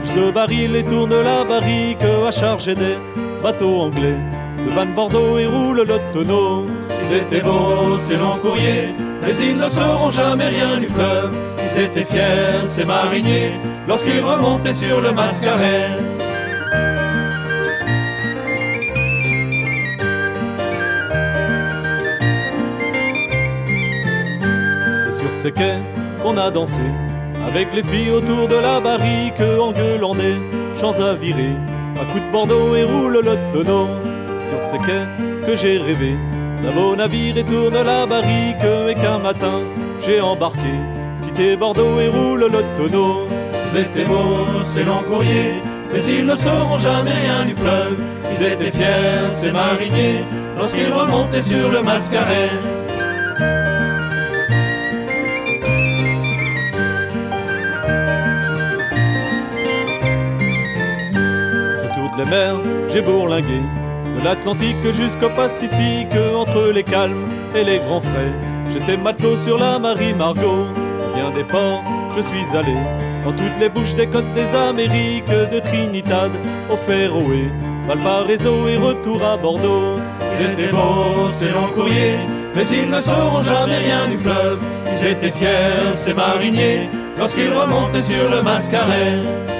Pousse 0.00 0.16
le 0.16 0.30
baril 0.32 0.74
et 0.74 0.84
tourne 0.84 1.14
la 1.22 1.44
barrique 1.44 2.06
à 2.26 2.32
charger 2.32 2.74
des 2.74 2.96
bateaux 3.42 3.82
anglais. 3.82 4.18
De 4.64 4.70
Van 4.70 4.86
Bordeaux 4.86 5.36
et 5.36 5.46
roule 5.46 5.82
le 5.82 5.98
tonneau. 6.14 6.64
Ils 7.02 7.16
étaient 7.18 7.42
beaux, 7.42 7.98
ces 7.98 8.16
longs 8.16 8.38
courriers, 8.40 8.94
mais 9.22 9.36
ils 9.36 9.58
ne 9.58 9.68
sauront 9.68 10.10
jamais 10.10 10.48
rien 10.48 10.78
du 10.78 10.88
fleuve. 10.88 11.32
Ils 11.58 11.82
étaient 11.82 12.04
fiers, 12.04 12.64
ces 12.64 12.84
mariniers, 12.84 13.52
lorsqu'ils 13.86 14.20
remontaient 14.20 14.72
sur 14.72 15.02
le 15.02 15.12
mascaret. 15.12 16.11
Ces 25.42 25.50
quais 25.50 25.82
qu'on 26.22 26.36
a 26.36 26.52
dansé 26.52 26.86
avec 27.48 27.66
les 27.74 27.82
filles 27.82 28.12
autour 28.12 28.46
de 28.46 28.54
la 28.54 28.78
barrique 28.78 29.40
en 29.40 29.72
gueulant 29.72 30.14
des 30.14 30.36
à 30.84 31.14
virer. 31.14 31.54
Un 32.00 32.04
coup 32.12 32.20
de 32.20 32.30
Bordeaux 32.30 32.76
et 32.76 32.84
roule 32.84 33.20
le 33.24 33.36
tonneau. 33.52 33.88
Sur 34.48 34.62
ces 34.62 34.78
quais 34.78 35.04
que 35.44 35.56
j'ai 35.56 35.78
rêvé 35.78 36.14
d'un 36.62 36.70
beau 36.70 36.94
navire 36.94 37.36
et 37.38 37.42
tourne 37.42 37.74
la 37.74 38.06
barrique 38.06 38.64
et 38.88 38.94
qu'un 38.94 39.18
matin 39.18 39.58
j'ai 40.06 40.20
embarqué. 40.20 40.74
Quitté 41.24 41.56
Bordeaux 41.56 41.98
et 41.98 42.06
roule 42.06 42.46
le 42.46 42.62
tonneau. 42.76 43.26
Ils 43.72 43.80
étaient 43.80 44.04
beaux, 44.04 44.62
ces 44.64 44.84
longs 44.84 45.02
courriers, 45.10 45.54
mais 45.92 46.04
ils 46.04 46.24
ne 46.24 46.36
sauront 46.36 46.78
jamais 46.78 47.10
rien 47.10 47.44
du 47.46 47.54
fleuve. 47.54 47.98
Ils 48.30 48.44
étaient 48.44 48.70
fiers, 48.70 49.32
ces 49.32 49.50
mariniers, 49.50 50.24
lorsqu'ils 50.56 50.92
remontaient 50.92 51.42
sur 51.42 51.68
le 51.68 51.82
mascaret. 51.82 52.71
J'ai 62.92 63.00
bourlingué, 63.00 63.60
de 64.18 64.24
l'Atlantique 64.24 64.92
jusqu'au 64.94 65.30
Pacifique, 65.30 66.14
entre 66.36 66.70
les 66.72 66.82
calmes 66.82 67.26
et 67.54 67.64
les 67.64 67.78
grands 67.78 68.00
frais. 68.00 68.32
J'étais 68.72 68.96
matelot 68.96 69.36
sur 69.36 69.58
la 69.58 69.78
Marie 69.78 70.14
Margot, 70.14 70.66
bien 71.14 71.30
des 71.34 71.44
ports, 71.44 71.82
je 72.16 72.22
suis 72.22 72.56
allé 72.56 72.76
dans 73.24 73.32
toutes 73.32 73.58
les 73.60 73.68
bouches 73.68 73.94
des 73.94 74.06
côtes 74.06 74.32
des 74.34 74.54
Amériques, 74.54 75.28
de 75.28 75.58
Trinidad 75.60 76.32
au 76.70 76.76
Féroé, 76.76 77.50
Valparaiso 77.86 78.68
et 78.68 78.76
retour 78.76 79.22
à 79.24 79.36
Bordeaux. 79.36 80.00
Ils 80.40 80.46
étaient 80.46 80.72
beaux, 80.72 81.30
ces 81.32 81.48
longs 81.48 81.72
courriers, 81.74 82.18
mais 82.54 82.64
ils 82.66 82.90
ne 82.90 83.00
sauront 83.00 83.42
jamais 83.42 83.78
rien 83.78 84.08
du 84.08 84.18
fleuve. 84.18 84.58
Ils 84.92 85.06
étaient 85.06 85.30
fiers, 85.30 85.94
ces 85.94 86.14
mariniers, 86.14 86.88
lorsqu'ils 87.18 87.52
remontaient 87.52 88.02
sur 88.02 88.28
le 88.28 88.42
mascaret. 88.42 89.51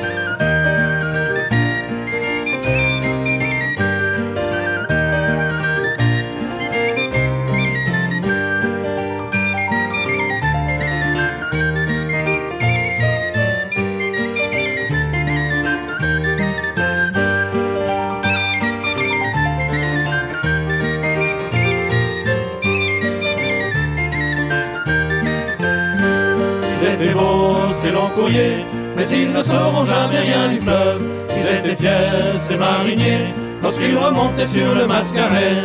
ces 32.39 32.57
mariniers, 32.57 33.35
lorsqu'ils 33.61 33.97
remontaient 33.97 34.47
sur 34.47 34.75
le 34.75 34.87
mascaret. 34.87 35.57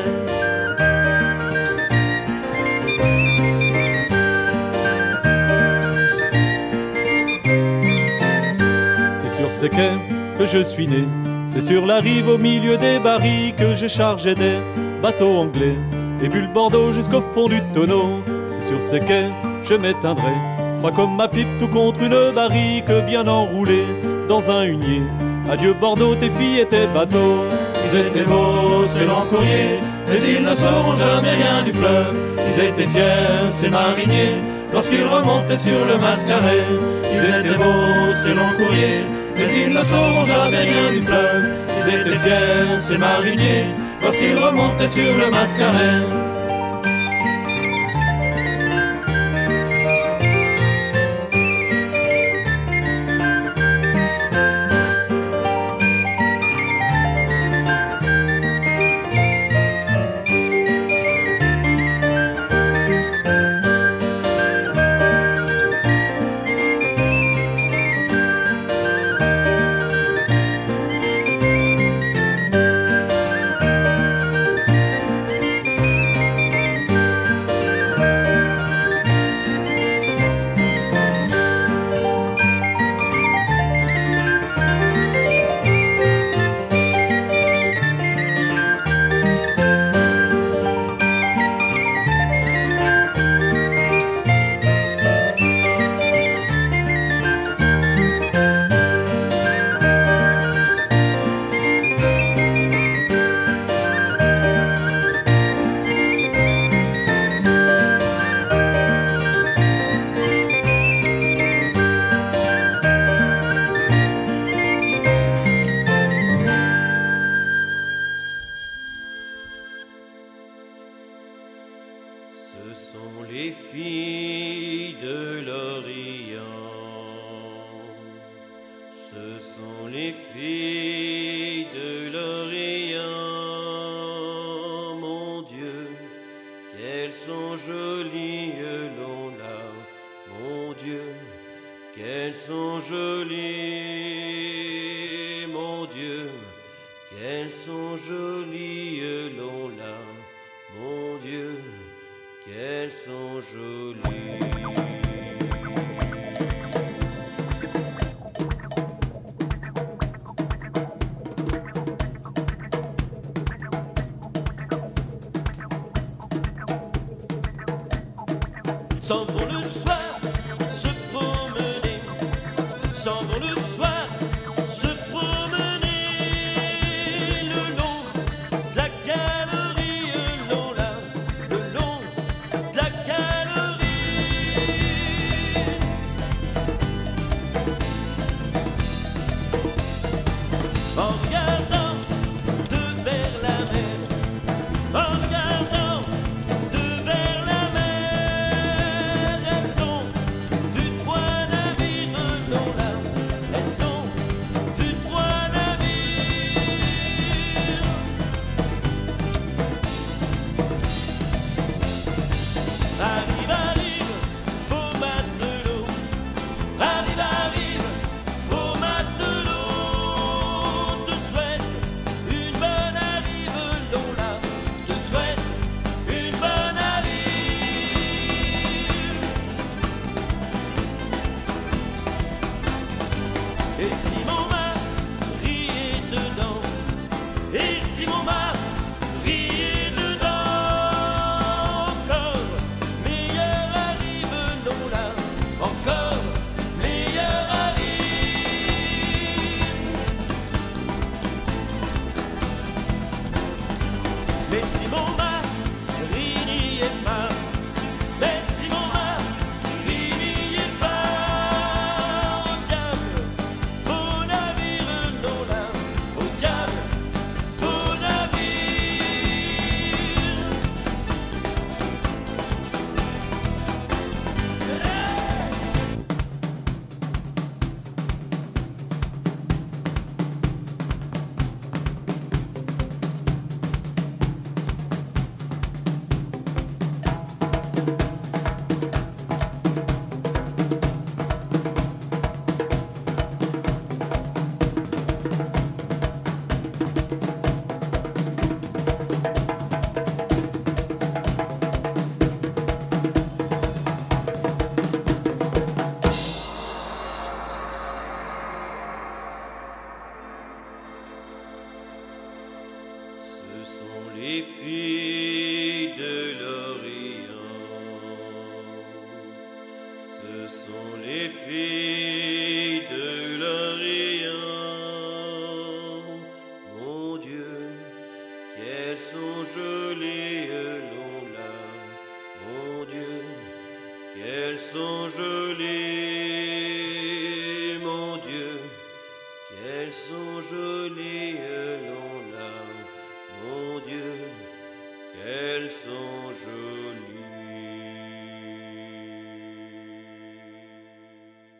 C'est 9.15 9.29
sur 9.29 9.51
ces 9.51 9.69
quais 9.69 9.91
que 10.39 10.47
je 10.47 10.63
suis 10.63 10.87
né, 10.87 11.05
c'est 11.47 11.61
sur 11.61 11.85
la 11.85 11.99
rive 11.99 12.29
au 12.29 12.37
milieu 12.37 12.77
des 12.77 12.99
barils 12.99 13.53
que 13.55 13.75
j'ai 13.75 13.89
chargé 13.89 14.33
des 14.33 14.57
bateaux 15.03 15.37
anglais, 15.37 15.75
des 16.19 16.29
bulles 16.29 16.51
Bordeaux 16.51 16.93
jusqu'au 16.93 17.21
fond 17.21 17.47
du 17.47 17.61
tonneau. 17.73 18.23
C'est 18.51 18.69
sur 18.69 18.81
ces 18.81 18.99
quais, 18.99 19.29
je 19.63 19.75
m'éteindrai, 19.75 20.33
froid 20.79 20.91
comme 20.91 21.15
ma 21.15 21.27
pipe 21.27 21.47
tout 21.59 21.67
contre 21.67 22.01
une 22.01 22.33
barrique 22.33 22.91
bien 23.05 23.27
enroulée 23.27 23.85
dans 24.27 24.49
un 24.49 24.63
hunier. 24.63 25.03
Adieu 25.49 25.73
Bordeaux, 25.73 26.13
tes 26.15 26.29
filles 26.29 26.59
et 26.61 26.65
tes 26.65 26.87
bateaux. 26.87 27.45
Ils 27.85 27.99
étaient 27.99 28.23
beaux, 28.25 28.85
ces 28.85 29.05
longs 29.05 29.25
courriers, 29.29 29.79
mais 30.09 30.19
ils 30.19 30.43
ne 30.43 30.53
sauront 30.53 30.97
jamais 30.97 31.31
rien 31.31 31.63
du 31.63 31.71
fleuve. 31.71 32.15
Ils 32.47 32.63
étaient 32.65 32.85
fiers, 32.85 33.51
ces 33.51 33.69
mariniers, 33.69 34.35
lorsqu'ils 34.73 35.05
remontaient 35.05 35.57
sur 35.57 35.85
le 35.85 35.97
mascaret. 35.97 36.65
Ils 37.13 37.23
étaient 37.23 37.57
beaux, 37.57 38.13
ces 38.21 38.33
longs 38.33 38.55
courriers, 38.57 39.05
mais 39.37 39.47
ils 39.63 39.73
ne 39.73 39.83
sauront 39.83 40.25
jamais 40.25 40.63
rien 40.63 40.91
du 40.91 41.01
fleuve. 41.01 41.51
Ils 41.79 41.95
étaient 41.95 42.17
fiers, 42.17 42.79
ces 42.79 42.97
mariniers, 42.97 43.65
lorsqu'ils 44.03 44.37
remontaient 44.37 44.89
sur 44.89 45.17
le 45.17 45.31
mascaret. 45.31 46.36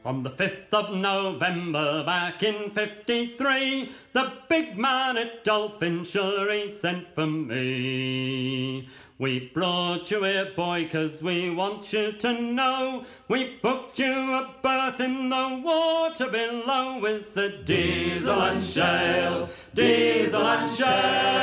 On 0.08 0.24
the 0.24 0.30
5th 0.30 0.72
of 0.72 0.96
November 0.96 2.02
back 2.06 2.42
in 2.42 2.70
53, 2.70 3.92
the 4.14 4.32
big 4.48 4.78
man 4.78 5.18
at 5.18 5.44
Dolphin 5.44 6.06
Surrey 6.06 6.70
sent 6.70 7.14
for 7.14 7.28
me. 7.28 8.88
We 9.20 9.52
brought 9.54 10.10
you 10.10 10.24
here, 10.24 10.54
boy, 10.56 10.88
'cause 10.90 11.22
we 11.22 11.50
want 11.50 11.92
you 11.92 12.14
to 12.14 12.42
know 12.42 13.04
we 13.28 13.58
booked 13.62 14.00
you 14.00 14.34
a 14.34 14.48
berth 14.62 15.02
in 15.02 15.28
the 15.28 15.62
water 15.62 16.28
below 16.28 17.00
with 17.00 17.34
the 17.34 17.50
diesel 17.50 18.42
and 18.44 18.64
shale, 18.64 19.50
diesel 19.76 20.48
and 20.48 20.78
shale. 20.78 21.37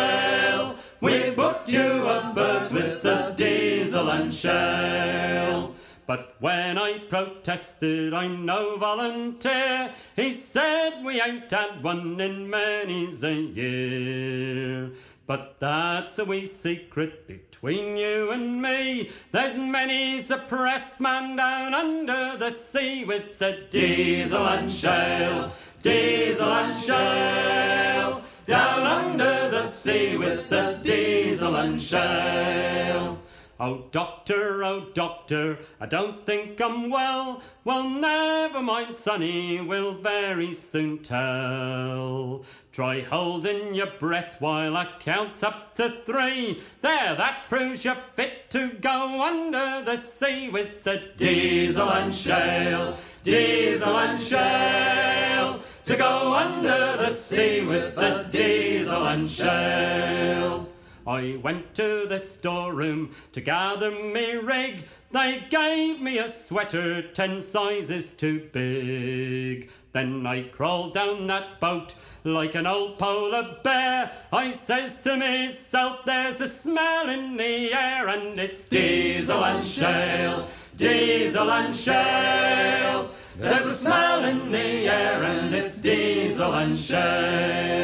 Protested, 7.15 8.13
I'm 8.13 8.45
no 8.45 8.77
volunteer, 8.77 9.93
he 10.17 10.33
said 10.33 11.05
we 11.05 11.21
ain't 11.21 11.49
had 11.49 11.81
one 11.81 12.21
in 12.21 12.51
many's 12.51 13.23
a 13.23 13.33
year. 13.33 14.91
But 15.25 15.61
that's 15.61 16.19
a 16.19 16.25
wee 16.25 16.47
secret 16.47 17.29
between 17.29 17.97
you 17.97 18.33
and 18.33 18.61
me. 18.61 19.11
There's 19.31 19.57
many's 19.57 20.29
a 20.33 20.39
pressed 20.39 20.99
man 20.99 21.37
down 21.37 21.73
under 21.73 22.37
the 22.37 22.51
sea 22.51 23.05
with 23.05 23.39
the 23.39 23.63
diesel 23.71 24.49
and 24.49 24.69
shale, 24.69 25.53
diesel 25.83 26.53
and 26.53 26.77
shale. 26.85 28.23
Down 28.45 28.87
under 28.89 29.51
the 29.51 29.69
sea 29.69 30.17
with 30.17 30.51
the 30.51 30.81
diesel 30.83 31.55
and 31.55 31.81
shale. 31.81 33.14
Oh, 33.61 33.85
doctor, 33.93 34.65
oh, 34.65 34.87
doctor, 34.95 35.59
I 35.81 35.87
don't 35.87 36.27
think 36.27 36.61
I'm 36.61 36.91
well. 36.91 37.41
Well, 37.63 37.89
never 37.89 38.61
mind, 38.61 38.93
sonny, 38.93 39.61
we'll 39.61 39.95
very 39.95 40.53
soon 40.53 41.05
tell. 41.05 42.45
Try 42.73 43.03
holding 43.03 43.77
your 43.77 43.93
breath 44.01 44.41
while 44.41 44.77
I 44.77 44.89
count 44.99 45.41
up 45.45 45.77
to 45.77 45.89
three. 45.89 46.63
There, 46.83 47.15
that 47.15 47.49
proves 47.49 47.85
you're 47.85 47.95
fit 47.95 48.51
to 48.51 48.71
go 48.71 49.23
under 49.23 49.85
the 49.85 49.99
sea 49.99 50.49
with 50.49 50.83
the 50.83 51.11
diesel 51.17 51.89
and 51.91 52.13
shale, 52.13 52.99
diesel 53.23 53.97
and 53.97 54.21
shale. 54.21 55.61
To 55.85 55.97
go 55.97 56.35
under 56.35 56.97
the 56.97 57.13
sea 57.13 57.65
with 57.65 57.95
the 57.95 58.27
diesel 58.33 59.07
and 59.07 59.31
shale. 59.31 60.69
I 61.07 61.39
went 61.43 61.75
to 61.75 62.07
the 62.09 62.19
storeroom 62.19 63.15
to 63.33 63.41
gather 63.41 63.91
me 63.91 64.37
rig. 64.37 64.85
They 65.13 65.45
gave 65.51 66.01
me 66.01 66.19
a 66.19 66.31
sweater 66.31 67.03
ten 67.03 67.43
sizes 67.43 68.13
too 68.15 68.49
big. 68.53 69.71
Then 69.93 70.27
I 70.27 70.43
crawled 70.45 70.95
down 70.95 71.27
that 71.27 71.61
boat 71.61 71.95
like 72.25 72.55
an 72.55 72.67
old 72.67 72.99
polar 72.99 73.59
bear. 73.63 74.11
I 74.33 74.53
says 74.53 75.03
to 75.03 75.17
myself, 75.17 76.05
there's 76.07 76.41
a 76.41 76.49
smell 76.49 77.11
in 77.11 77.37
the 77.37 77.73
air, 77.75 78.09
and 78.09 78.41
it's 78.41 78.65
diesel 78.65 79.45
and 79.45 79.63
shale, 79.63 80.49
diesel 80.77 81.51
and 81.51 81.77
shale. 81.77 83.11
There's 83.37 83.67
a 83.67 83.75
smell 83.75 84.25
in 84.25 84.51
the 84.51 84.89
air, 84.89 85.23
and 85.23 85.55
it's 85.55 85.83
diesel 85.83 86.55
and 86.55 86.79
shale. 86.79 87.84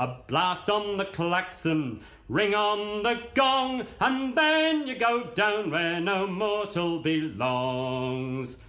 A 0.00 0.16
blast 0.26 0.70
on 0.70 0.96
the 0.96 1.04
klaxon, 1.04 2.00
ring 2.26 2.54
on 2.54 3.02
the 3.02 3.20
gong, 3.34 3.86
and 4.00 4.34
then 4.34 4.86
you 4.86 4.96
go 4.96 5.24
down 5.24 5.70
where 5.70 6.00
no 6.00 6.26
mortal 6.26 7.00
belongs. 7.00 8.60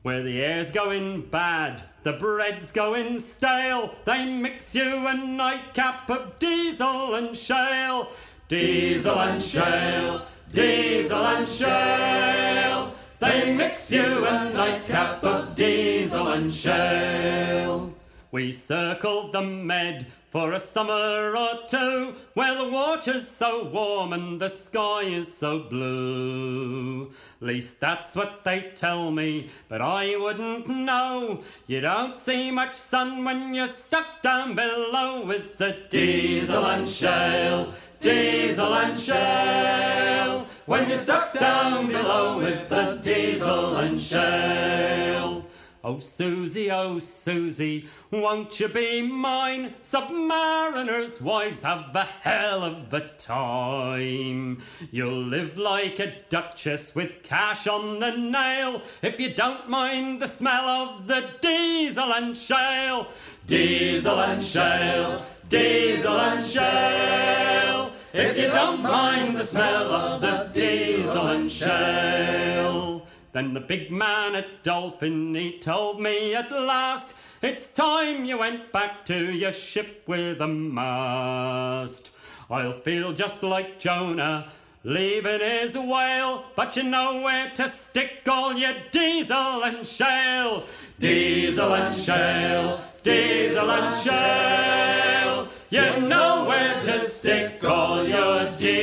Where 0.00 0.22
the 0.22 0.42
air's 0.42 0.70
going 0.70 1.26
bad, 1.26 1.82
the 2.04 2.14
bread's 2.14 2.72
going 2.72 3.20
stale, 3.20 3.96
they 4.06 4.24
mix 4.32 4.74
you 4.74 5.06
a 5.06 5.12
nightcap 5.12 6.08
of 6.08 6.38
diesel 6.38 7.14
and 7.16 7.36
shale. 7.36 8.08
Diesel 8.48 9.18
and 9.18 9.42
shale, 9.42 10.24
diesel 10.54 11.18
and 11.18 11.46
shale. 11.46 12.94
They 13.20 13.54
mix 13.54 13.92
you 13.92 14.24
a 14.24 14.50
nightcap 14.54 15.22
of 15.22 15.54
diesel 15.54 16.28
and 16.28 16.50
shale. 16.50 17.92
We 18.30 18.52
circled 18.52 19.34
the 19.34 19.42
Med 19.42 20.06
for 20.38 20.52
a 20.52 20.60
summer 20.60 21.36
or 21.36 21.66
two, 21.66 22.14
where 22.34 22.54
the 22.54 22.68
water's 22.68 23.26
so 23.26 23.64
warm 23.64 24.12
and 24.12 24.40
the 24.40 24.48
sky 24.48 25.02
is 25.02 25.36
so 25.36 25.58
blue. 25.58 27.10
Least 27.40 27.80
that's 27.80 28.14
what 28.14 28.44
they 28.44 28.70
tell 28.76 29.10
me, 29.10 29.50
but 29.68 29.80
I 29.80 30.14
wouldn't 30.16 30.68
know. 30.68 31.42
You 31.66 31.80
don't 31.80 32.16
see 32.16 32.52
much 32.52 32.74
sun 32.74 33.24
when 33.24 33.52
you're 33.52 33.66
stuck 33.66 34.22
down 34.22 34.54
below 34.54 35.26
with 35.26 35.58
the 35.58 35.76
diesel 35.90 36.64
and 36.66 36.88
shale, 36.88 37.74
diesel 38.00 38.74
and 38.74 38.96
shale. 38.96 40.46
When 40.66 40.88
you're 40.88 40.98
stuck 40.98 41.36
down 41.36 41.88
below 41.88 42.38
with 42.38 42.68
the 42.68 43.00
diesel 43.02 43.76
and 43.78 44.00
shale. 44.00 45.46
Oh, 45.82 46.00
Susie, 46.00 46.70
oh, 46.70 46.98
Susie, 46.98 47.88
won't 48.10 48.58
you 48.58 48.68
be 48.68 49.02
mine? 49.02 49.74
Submariners' 49.82 51.20
wives 51.20 51.62
have 51.62 51.94
a 51.94 52.04
hell 52.04 52.64
of 52.64 52.92
a 52.92 53.06
time. 53.08 54.62
You'll 54.90 55.22
live 55.22 55.58
like 55.58 55.98
a 55.98 56.14
duchess 56.30 56.94
with 56.94 57.22
cash 57.22 57.66
on 57.66 58.00
the 58.00 58.16
nail 58.16 58.82
if 59.02 59.20
you 59.20 59.34
don't 59.34 59.68
mind 59.68 60.22
the 60.22 60.28
smell 60.28 60.68
of 60.68 61.06
the 61.06 61.30
diesel 61.40 62.12
and 62.12 62.36
shale. 62.36 63.08
Diesel 63.46 64.20
and 64.20 64.42
shale, 64.42 65.24
diesel 65.48 66.18
and 66.18 66.44
shale. 66.44 67.92
If 68.12 68.38
you 68.38 68.48
don't 68.48 68.82
mind 68.82 69.36
the 69.36 69.44
smell 69.44 69.92
of 69.92 70.20
the 70.20 70.50
diesel 70.52 71.28
and 71.28 71.50
shale. 71.50 73.06
Then 73.32 73.52
the 73.52 73.60
big 73.60 73.90
man 73.90 74.34
at 74.34 74.64
Dolphin, 74.64 75.34
he 75.34 75.58
told 75.58 76.00
me 76.00 76.34
at 76.34 76.50
last, 76.50 77.12
it's 77.40 77.68
time 77.68 78.24
you 78.24 78.38
went 78.38 78.72
back 78.72 79.06
to 79.06 79.32
your 79.32 79.52
ship 79.52 80.02
with 80.06 80.40
a 80.40 80.48
mast. 80.48 82.10
I'll 82.50 82.80
feel 82.80 83.12
just 83.12 83.42
like 83.42 83.78
Jonah, 83.78 84.50
leaving 84.82 85.40
his 85.40 85.76
whale, 85.76 86.46
but 86.56 86.74
you 86.76 86.82
know 86.82 87.22
where 87.22 87.50
to 87.54 87.68
stick 87.68 88.26
all 88.28 88.54
your 88.54 88.74
diesel 88.90 89.62
and 89.62 89.86
shale. 89.86 90.64
Diesel 90.98 91.74
and 91.74 91.96
shale, 91.96 92.80
diesel 93.04 93.70
and 93.70 94.04
shale. 94.04 95.48
You 95.70 96.08
know 96.08 96.46
where 96.48 96.82
to 96.82 97.00
stick 97.00 97.62
all 97.62 98.02
your 98.02 98.56
diesel 98.56 98.77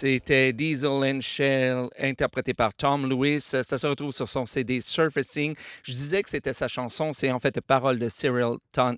C'était 0.00 0.54
Diesel 0.54 1.04
and 1.04 1.20
Shell, 1.20 1.90
interprété 1.98 2.54
par 2.54 2.72
Tom 2.72 3.06
Lewis. 3.06 3.40
Ça 3.42 3.62
se 3.62 3.86
retrouve 3.86 4.12
sur 4.12 4.30
son 4.30 4.46
CD 4.46 4.80
Surfacing. 4.80 5.54
Je 5.82 5.92
disais 5.92 6.22
que 6.22 6.30
c'était 6.30 6.54
sa 6.54 6.68
chanson. 6.68 7.12
C'est 7.12 7.30
en 7.30 7.38
fait 7.38 7.60
paroles 7.60 7.98
de 7.98 8.08
Cyril, 8.08 8.56
Ton-. 8.72 8.96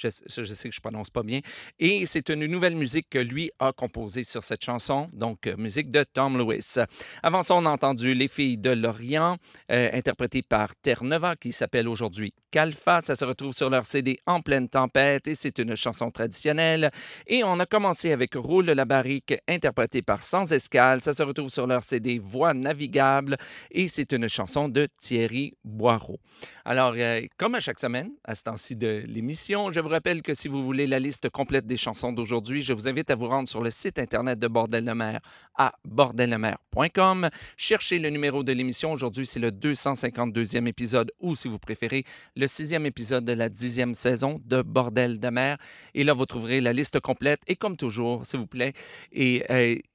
Je, 0.00 0.44
sais 0.54 0.68
que 0.68 0.74
je 0.74 0.80
prononce 0.80 1.10
pas 1.10 1.22
bien. 1.22 1.40
Et 1.78 2.06
c'est 2.06 2.28
une 2.30 2.46
nouvelle 2.46 2.76
musique 2.76 3.08
que 3.10 3.18
lui 3.18 3.50
a 3.58 3.72
composée 3.72 4.24
sur 4.24 4.42
cette 4.42 4.64
chanson, 4.64 5.08
donc 5.12 5.46
euh, 5.46 5.56
musique 5.56 5.90
de 5.90 6.04
Tom 6.04 6.38
Lewis. 6.38 6.76
Avant 7.22 7.42
ça, 7.42 7.54
on 7.54 7.64
a 7.64 7.70
entendu 7.70 8.14
Les 8.14 8.28
filles 8.28 8.58
de 8.58 8.70
l'Orient, 8.70 9.36
euh, 9.70 9.90
interprétée 9.92 10.42
par 10.42 10.74
Terre 10.76 11.04
Nova, 11.04 11.36
qui 11.36 11.52
s'appelle 11.52 11.88
aujourd'hui 11.88 12.32
Calfa. 12.50 13.00
Ça 13.00 13.14
se 13.14 13.24
retrouve 13.24 13.54
sur 13.54 13.70
leur 13.70 13.84
CD 13.84 14.18
En 14.26 14.40
pleine 14.40 14.68
tempête 14.68 15.28
et 15.28 15.34
c'est 15.34 15.58
une 15.58 15.76
chanson 15.76 16.10
traditionnelle. 16.10 16.90
Et 17.26 17.44
on 17.44 17.58
a 17.60 17.66
commencé 17.66 18.12
avec 18.12 18.34
Roule 18.34 18.66
la 18.66 18.84
barrique, 18.84 19.34
interprété 19.48 20.02
par 20.02 20.22
Sans 20.22 20.52
Escale. 20.52 21.00
Ça 21.00 21.12
se 21.12 21.22
retrouve 21.22 21.50
sur 21.50 21.66
leur 21.66 21.82
CD 21.82 22.18
Voix 22.18 22.54
navigable 22.54 23.36
et 23.70 23.88
c'est 23.88 24.12
une 24.12 24.28
chanson 24.28 24.68
de 24.68 24.88
Thierry 25.00 25.54
Boireau. 25.64 26.18
Alors, 26.64 26.94
euh, 26.96 27.22
comme 27.36 27.54
à 27.54 27.60
chaque 27.60 27.78
semaine, 27.80 28.10
à 28.24 28.34
ce 28.34 28.44
temps-ci 28.44 28.76
de 28.76 29.02
l'émission, 29.06 29.70
je 29.70 29.80
rappelle 29.90 30.22
que 30.22 30.34
si 30.34 30.48
vous 30.48 30.62
voulez 30.62 30.86
la 30.86 30.98
liste 30.98 31.28
complète 31.28 31.66
des 31.66 31.76
chansons 31.76 32.12
d'aujourd'hui, 32.12 32.62
je 32.62 32.72
vous 32.72 32.88
invite 32.88 33.10
à 33.10 33.14
vous 33.14 33.26
rendre 33.26 33.48
sur 33.48 33.62
le 33.62 33.70
site 33.70 33.98
Internet 33.98 34.38
de 34.38 34.48
Bordel 34.48 34.84
de 34.84 34.92
mer 34.92 35.20
à 35.56 35.74
bordellemer.com. 35.84 37.28
Cherchez 37.56 37.98
le 37.98 38.08
numéro 38.08 38.42
de 38.42 38.52
l'émission. 38.52 38.92
Aujourd'hui, 38.92 39.26
c'est 39.26 39.40
le 39.40 39.50
252e 39.50 40.66
épisode 40.66 41.12
ou, 41.20 41.34
si 41.34 41.48
vous 41.48 41.58
préférez, 41.58 42.04
le 42.36 42.46
sixième 42.46 42.86
épisode 42.86 43.24
de 43.24 43.32
la 43.32 43.48
dixième 43.48 43.94
saison 43.94 44.40
de 44.44 44.62
Bordel 44.62 45.18
de 45.18 45.28
mer. 45.28 45.58
Et 45.94 46.04
là, 46.04 46.14
vous 46.14 46.26
trouverez 46.26 46.60
la 46.60 46.72
liste 46.72 47.00
complète. 47.00 47.40
Et 47.46 47.56
comme 47.56 47.76
toujours, 47.76 48.24
s'il 48.24 48.40
vous 48.40 48.46
plaît, 48.46 48.72
et 49.12 49.44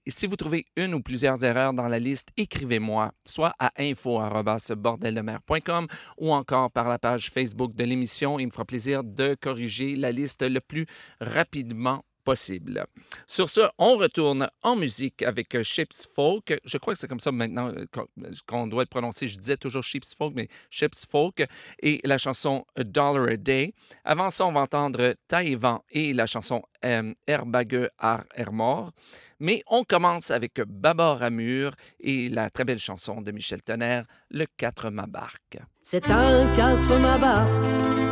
euh, 0.08 0.12
si 0.12 0.28
vous 0.28 0.36
trouvez 0.36 0.66
une 0.76 0.94
ou 0.94 1.02
plusieurs 1.02 1.44
erreurs 1.44 1.74
dans 1.74 1.88
la 1.88 2.00
liste, 2.00 2.30
écrivez-moi, 2.38 3.12
soit 3.26 3.54
à 3.60 3.72
info.bordeldemer.com 3.78 5.88
ou 6.18 6.34
encore 6.34 6.72
par 6.72 6.88
la 6.88 7.00
page 7.00 7.30
Facebook 7.30 7.74
de 7.76 7.84
l'émission. 7.84 8.40
Il 8.40 8.48
me 8.48 8.52
fera 8.52 8.66
plaisir 8.66 9.04
de 9.04 9.36
corriger 9.40 9.96
la 9.96 10.12
liste 10.12 10.42
le 10.44 10.62
plus 10.62 10.86
rapidement 11.20 12.04
possible. 12.24 12.86
Sur 13.28 13.52
ce, 13.52 13.62
on 13.78 13.98
retourne 13.98 14.50
en 14.64 14.76
musique 14.76 15.22
avec 15.22 15.54
euh, 15.54 15.62
Ships 15.62 16.08
Folk. 16.16 16.60
Je 16.66 16.80
crois 16.80 16.96
que 16.96 17.00
c'est 17.00 17.08
comme 17.08 17.20
ça 17.20 17.32
maintenant 17.32 17.68
euh, 17.68 17.86
qu'on- 17.92 18.08
qu'on 18.48 18.66
doit 18.66 18.82
le 18.82 18.88
prononcer. 18.88 19.28
Je 19.28 19.38
disais 19.38 19.58
toujours 19.58 19.84
Ships 19.84 20.16
Folk, 20.18 20.34
mais 20.36 20.48
Ships 20.72 21.06
Folk 21.08 21.46
et 21.84 22.02
la 22.04 22.18
chanson 22.18 22.66
Dollar 22.78 23.28
a 23.28 23.38
Day. 23.38 23.76
Avant 24.04 24.32
ça, 24.32 24.48
on 24.48 24.54
va 24.54 24.62
entendre 24.62 25.14
Taïwan 25.28 25.78
et 25.92 26.14
la 26.14 26.26
chanson 26.26 26.64
euh, 26.84 27.14
Herbague 27.28 27.90
ar 28.00 28.24
Hermor. 28.34 28.92
Mais 29.40 29.64
on 29.68 29.84
commence 29.84 30.32
avec 30.32 30.62
Babar 30.66 31.22
Amur 31.22 31.76
et 32.00 32.30
la 32.30 32.50
très 32.50 32.64
belle 32.64 32.80
chanson 32.80 33.22
de 33.22 33.32
Michel 33.32 33.62
Tonnerre, 33.62 34.06
Le 34.32 34.46
4 34.58 34.90
ma 34.90 35.08
barque. 35.08 35.58
C'est 35.84 36.10
un 36.10 36.48
quatre 36.56 37.00
mabar 37.02 37.46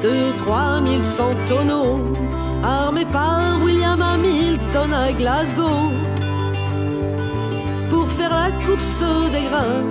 de 0.03 0.37
3100 0.39 1.35
tonneaux, 1.47 2.13
armé 2.63 3.05
par 3.05 3.63
William 3.63 4.01
Hamilton 4.01 4.93
à 4.93 5.13
Glasgow. 5.13 5.91
Pour 7.89 8.09
faire 8.11 8.35
la 8.35 8.51
course 8.65 9.31
des 9.31 9.43
grains 9.43 9.83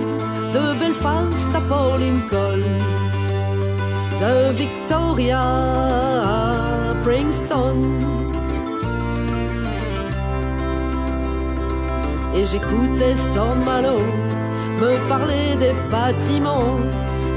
de 0.53 0.79
Belfast 0.79 1.55
à 1.55 1.61
Port 1.61 1.97
Lincoln, 1.97 2.61
de 4.19 4.51
Victoria 4.53 5.41
à 5.41 6.93
Princeton. 7.03 8.12
Et 12.35 12.45
j'écoutais 12.45 13.15
Storm 13.15 13.63
Malone 13.63 14.23
me 14.81 15.09
parler 15.09 15.55
des 15.59 15.73
bâtiments, 15.91 16.79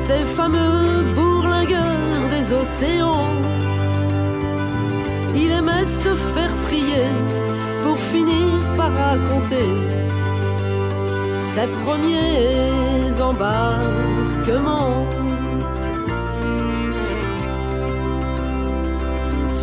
ces 0.01 0.25
fameux 0.37 1.05
bourlingueurs 1.15 2.25
des 2.35 2.47
océans. 2.53 3.31
Il 5.35 5.51
aimait 5.53 5.91
se 6.03 6.13
faire 6.33 6.55
prier 6.67 7.09
pour 7.83 7.99
finir 7.99 8.49
par 8.77 8.91
raconter 9.07 9.71
ses 11.53 11.69
premiers 11.85 13.23
embarquements. 13.31 15.07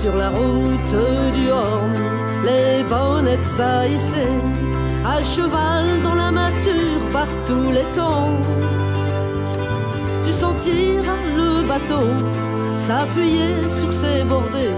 Sur 0.02 0.15
la 0.17 0.30
route 0.30 0.96
du 1.36 1.50
Horn, 1.50 1.93
les 2.46 2.84
bonnettes 2.84 3.50
saillissaient, 3.58 4.41
à 5.06 5.22
cheval 5.22 6.02
dans 6.02 6.16
la 6.16 6.32
mature 6.32 7.04
par 7.12 7.28
tous 7.48 7.72
les 7.72 7.88
temps. 7.96 8.38
Tu 10.26 10.32
sentiras 10.32 11.22
le 11.38 11.68
bateau 11.68 12.08
s'appuyer 12.78 13.54
sur 13.78 13.92
ses 13.92 14.24
bordées 14.24 14.78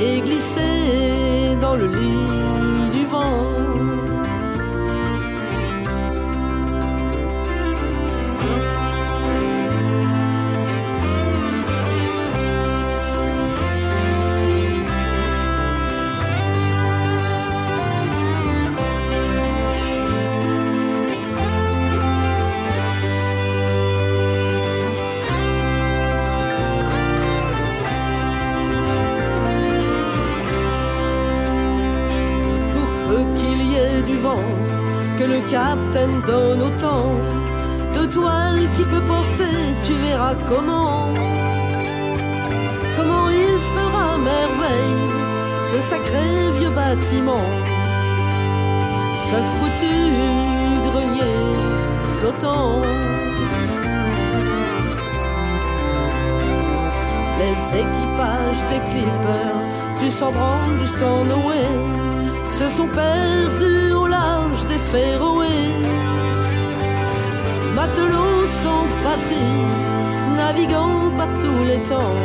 et 0.00 0.20
glisser 0.20 1.56
dans 1.60 1.74
le 1.74 1.86
lit 1.86 2.98
du 2.98 3.04
vent. 3.06 3.75
Capitaine 35.50 36.20
donne 36.26 36.62
autant 36.62 37.12
de 37.96 38.06
toile 38.12 38.68
qui 38.74 38.84
peut 38.84 39.00
porter, 39.00 39.56
tu 39.86 39.92
verras 39.94 40.34
comment, 40.48 41.08
comment 42.96 43.28
il 43.30 43.58
fera 43.74 44.18
merveille, 44.18 45.02
ce 45.70 45.80
sacré 45.80 46.50
vieux 46.58 46.70
bâtiment, 46.70 47.46
ce 49.28 49.36
foutu 49.56 49.96
grenier 50.90 51.38
flottant. 52.18 52.82
Les 57.38 57.80
équipages 57.80 58.62
des 58.70 58.80
clippers, 58.90 59.62
du 60.02 60.10
Sambran, 60.10 60.58
du 60.80 60.86
Stornoway, 60.88 61.68
se 62.58 62.68
sont 62.76 62.88
perdus 62.88 63.85
Féroé. 64.78 65.56
Matelots 67.74 68.46
sans 68.62 68.86
patrie, 69.04 69.56
naviguant 70.36 71.10
par 71.16 71.28
tous 71.40 71.64
les 71.64 71.80
temps, 71.88 72.16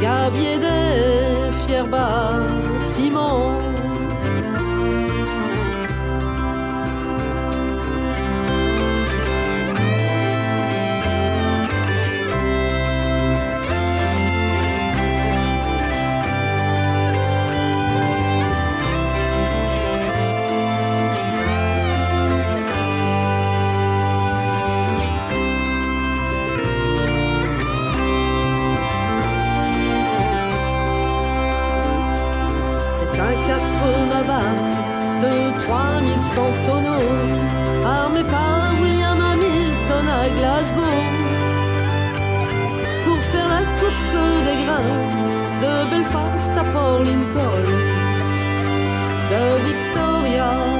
gabiers 0.00 0.58
des 0.58 1.50
fiers 1.66 1.88
bâtiments. 1.90 3.65
De 44.78 45.90
Belfast 45.90 46.50
à 46.56 46.64
Port 46.72 47.02
Lincoln, 47.02 47.64
de 49.30 49.42
Victoria 49.66 50.75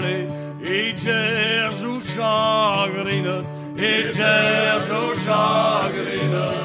valley. 0.00 0.28
I 0.62 0.92
chairs 0.98 1.82
u 1.82 2.00
chagrinat, 2.00 3.44
i 3.76 4.12
chairs 4.12 4.88
u 4.88 5.14
chagrinat. 5.24 6.56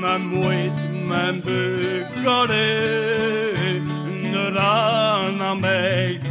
Mam 0.00 0.40
wait, 0.40 0.78
mam 1.08 1.42
bygare, 1.42 2.70
nran 4.32 5.40
am 5.50 5.64
eid 5.64 6.27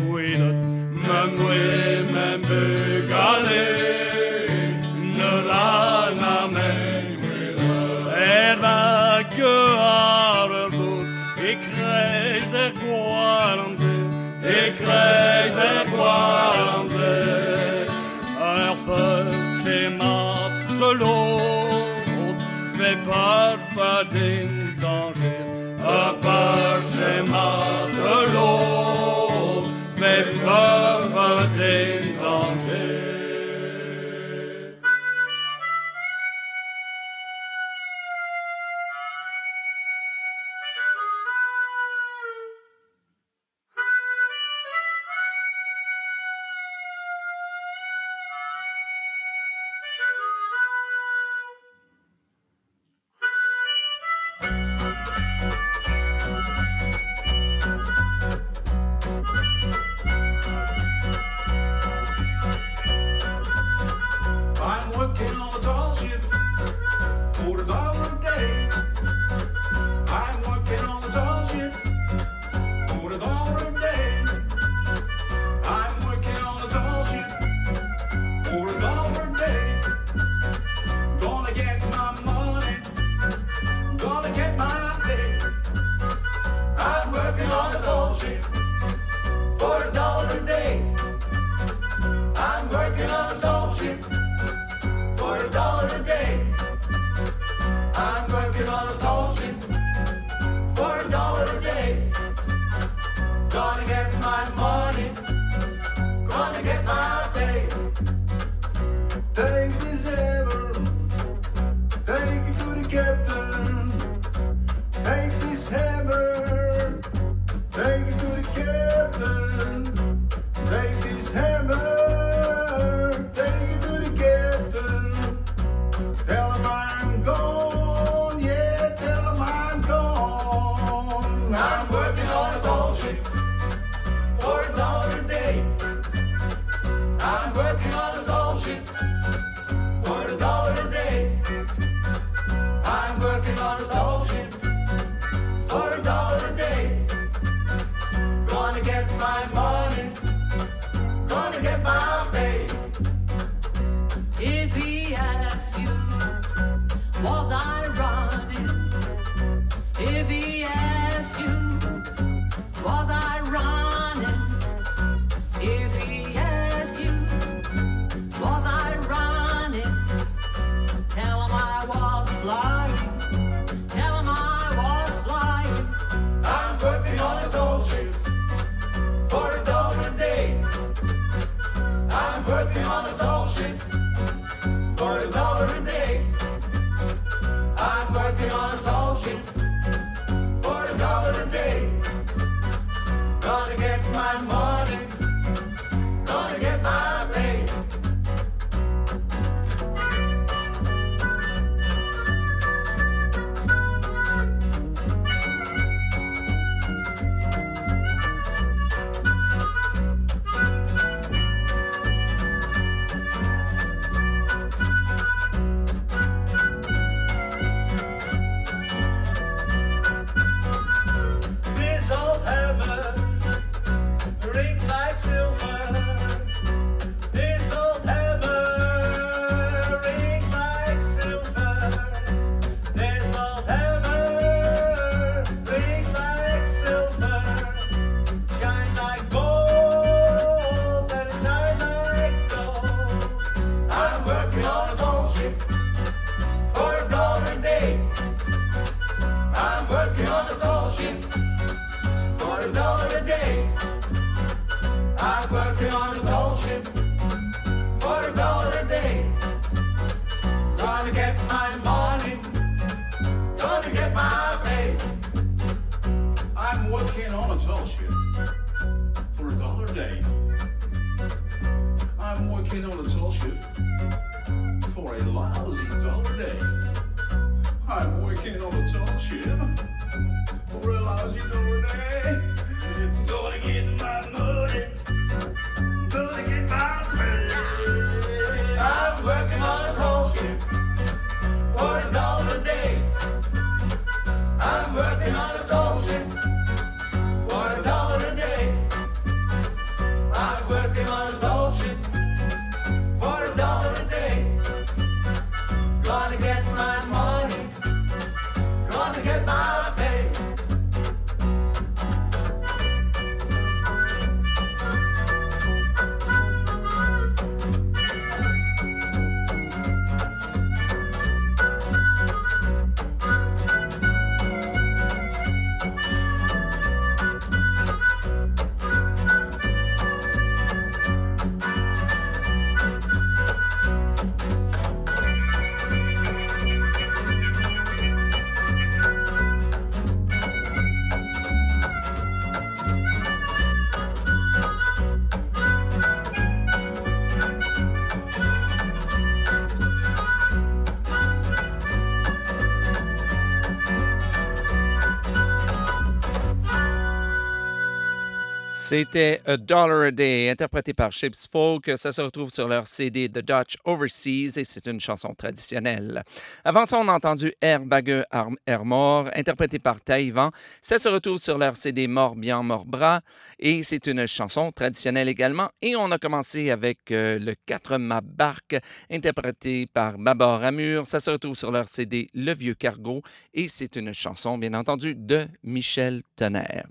C'était 358.89 359.41
A 359.45 359.57
Dollar 359.57 360.03
a 360.03 360.11
Day, 360.11 360.49
interprété 360.49 360.93
par 360.93 361.11
Ships 361.11 361.49
Folk. 361.51 361.91
Ça 361.97 362.13
se 362.13 362.21
retrouve 362.21 362.49
sur 362.49 362.69
leur 362.69 362.87
CD 362.87 363.27
The 363.27 363.39
Dutch 363.39 363.75
Overseas 363.83 364.57
et 364.57 364.63
c'est 364.63 364.87
une 364.87 365.01
chanson 365.01 365.35
traditionnelle. 365.35 366.23
Avant 366.63 366.85
ça, 366.85 366.97
on 366.97 367.09
a 367.09 367.11
entendu 367.11 367.53
Air 367.59 367.81
Bague 367.81 368.23
Air 368.65 368.85
Mort, 368.85 369.29
interprété 369.35 369.77
par 369.77 369.99
Taïwan. 369.99 370.51
Ça 370.79 370.99
se 370.99 371.09
retrouve 371.09 371.37
sur 371.37 371.57
leur 371.57 371.75
CD 371.75 372.07
Mort 372.07 372.37
Bien, 372.37 372.63
Mort 372.63 372.85
Bras 372.85 373.19
et 373.59 373.83
c'est 373.83 374.07
une 374.07 374.25
chanson 374.25 374.71
traditionnelle 374.71 375.27
également. 375.27 375.67
Et 375.81 375.97
on 375.97 376.09
a 376.11 376.17
commencé 376.17 376.71
avec 376.71 377.11
euh, 377.11 377.39
le 377.39 377.55
4 377.65 377.97
Ma 377.97 378.21
Barque, 378.21 378.77
interprété 379.11 379.87
par 379.87 380.17
Babar 380.17 380.63
Amur. 380.63 381.05
Ça 381.05 381.19
se 381.19 381.29
retrouve 381.29 381.57
sur 381.57 381.71
leur 381.71 381.89
CD 381.89 382.29
Le 382.33 382.53
Vieux 382.53 382.75
Cargo 382.75 383.21
et 383.53 383.67
c'est 383.67 383.97
une 383.97 384.13
chanson, 384.13 384.57
bien 384.57 384.73
entendu, 384.75 385.13
de 385.13 385.45
Michel 385.61 386.21
Tonnerre. 386.37 386.87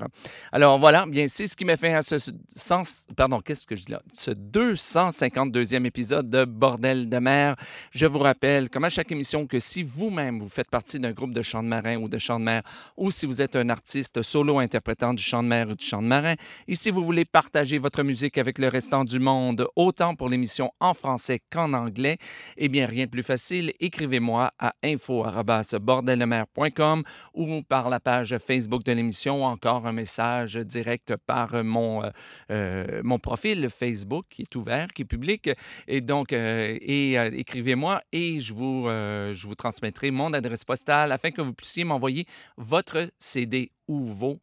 Alors 0.53 0.79
voilà, 0.79 1.07
bien, 1.07 1.27
c'est 1.27 1.47
ce 1.47 1.57
qui 1.57 1.65
m'a 1.65 1.79
fait 1.79 1.86
à 1.95 2.03
ce, 2.03 2.17
sens, 2.55 3.07
pardon, 3.17 3.41
qu'est-ce 3.41 3.67
que 3.67 3.77
je 3.77 3.85
dis? 3.85 3.95
Ce 4.13 4.31
252e 4.31 5.85
épisode 5.85 6.31
de 6.31 6.45
Bordel 6.45 7.09
de 7.09 7.19
mer. 7.19 7.57
Je 7.91 8.07
vous 8.07 8.19
rappelle, 8.19 8.71
comme 8.71 8.85
à 8.85 8.89
chaque 8.89 9.13
émission, 9.13 9.47
que 9.47 9.59
si 9.59 9.83
vous-même 9.83 10.39
vous 10.39 10.49
faites 10.49 10.71
partie 10.71 10.99
d'un 10.99 11.13
groupe 11.13 11.33
de 11.33 11.43
chant 11.43 11.63
de 11.63 11.69
marin 11.69 11.97
ou 11.97 12.09
de 12.09 12.19
chant 12.19 12.41
de 12.41 12.45
mer, 12.45 12.63
ou 12.97 13.11
si 13.11 13.27
vous 13.27 13.43
êtes 13.43 13.57
un 13.57 13.69
artiste 13.69 14.23
solo 14.23 14.59
interprétant 14.59 15.15
du 15.15 15.23
chant 15.23 15.43
de 15.43 15.49
mer 15.49 15.69
ou 15.69 15.75
du 15.75 15.85
chant 15.85 16.03
de 16.03 16.07
marin, 16.07 16.35
et 16.67 16.75
si 16.75 16.91
vous 16.91 17.05
voulez 17.05 17.25
partager 17.25 17.79
votre 17.79 18.03
musique 18.03 18.39
avec 18.39 18.59
le 18.59 18.69
restant 18.69 19.05
du 19.05 19.19
monde, 19.19 19.69
autant 19.77 20.15
pour 20.15 20.29
l'émission 20.29 20.73
en 20.81 20.95
français 20.95 21.41
qu'en 21.51 21.73
anglais, 21.73 22.19
eh 22.57 22.69
bien, 22.69 22.87
rien 22.87 23.05
de 23.05 23.11
plus 23.11 23.23
facile, 23.23 23.73
écrivez-moi 23.81 24.53
à 24.59 24.75
info.bordeldemer.com 24.83 27.03
ou 27.35 27.63
par 27.63 27.91
la 27.91 28.01
page 28.01 28.37
Facebook 28.39 28.85
de 28.85 28.93
l'émission 28.93 29.43
ou 29.43 29.45
encore 29.45 29.87
un 29.87 29.93
message 29.93 30.57
direct 30.57 31.15
par 31.27 31.65
mon, 31.65 31.76
euh, 31.77 32.11
euh, 32.51 33.01
mon 33.05 33.19
profil 33.19 33.69
Facebook 33.71 34.27
qui 34.31 34.43
est 34.43 34.55
ouvert, 34.57 34.89
qui 34.89 35.03
est 35.03 35.07
public. 35.07 35.51
Et 35.87 36.01
donc, 36.01 36.33
euh, 36.33 36.77
et, 36.81 37.15
écrivez-moi 37.15 38.03
et 38.13 38.41
je 38.41 38.53
vous, 38.53 38.87
je 38.87 39.47
vous 39.47 39.55
transmettrai 39.55 40.11
mon 40.11 40.33
adresse 40.33 40.65
postale 40.65 41.13
afin 41.13 41.31
que 41.31 41.41
vous 41.41 41.55
puissiez 41.55 41.85
m'envoyer 41.85 42.27
votre 42.57 43.11
CD 43.19 43.73
ou 43.89 44.05
vos 44.05 44.41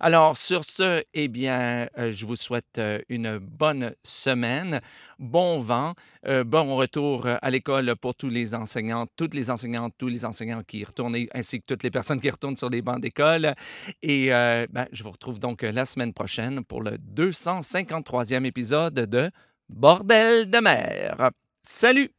Alors, 0.00 0.36
sur 0.38 0.64
ce, 0.64 1.04
eh 1.14 1.28
bien, 1.28 1.88
euh, 1.98 2.10
je 2.10 2.24
vous 2.26 2.34
souhaite 2.36 2.78
euh, 2.78 2.98
une 3.08 3.38
bonne 3.38 3.94
semaine, 4.02 4.80
bon 5.18 5.60
vent, 5.60 5.94
euh, 6.26 6.44
bon 6.44 6.74
retour 6.76 7.26
à 7.26 7.50
l'école 7.50 7.94
pour 7.96 8.14
tous 8.14 8.30
les 8.30 8.54
enseignants, 8.54 9.06
toutes 9.16 9.34
les 9.34 9.50
enseignantes, 9.50 9.92
tous 9.98 10.08
les 10.08 10.24
enseignants 10.24 10.62
qui 10.66 10.82
retournent, 10.82 11.14
et- 11.16 11.28
ainsi 11.34 11.60
que 11.60 11.66
toutes 11.66 11.82
les 11.82 11.90
personnes 11.90 12.20
qui 12.20 12.30
retournent 12.30 12.56
sur 12.56 12.70
les 12.70 12.82
bancs 12.82 13.00
d'école. 13.00 13.54
Et 14.02 14.28
ben, 14.30 14.86
je 14.92 15.02
vous 15.02 15.10
retrouve 15.10 15.38
donc 15.38 15.62
la 15.62 15.84
semaine 15.84 16.12
prochaine 16.14 16.64
pour 16.64 16.82
le 16.82 16.96
253e 16.98 18.46
épisode 18.46 18.94
de 18.94 19.30
Bordel 19.68 20.50
de 20.50 20.58
mer. 20.58 21.30
Salut! 21.62 22.15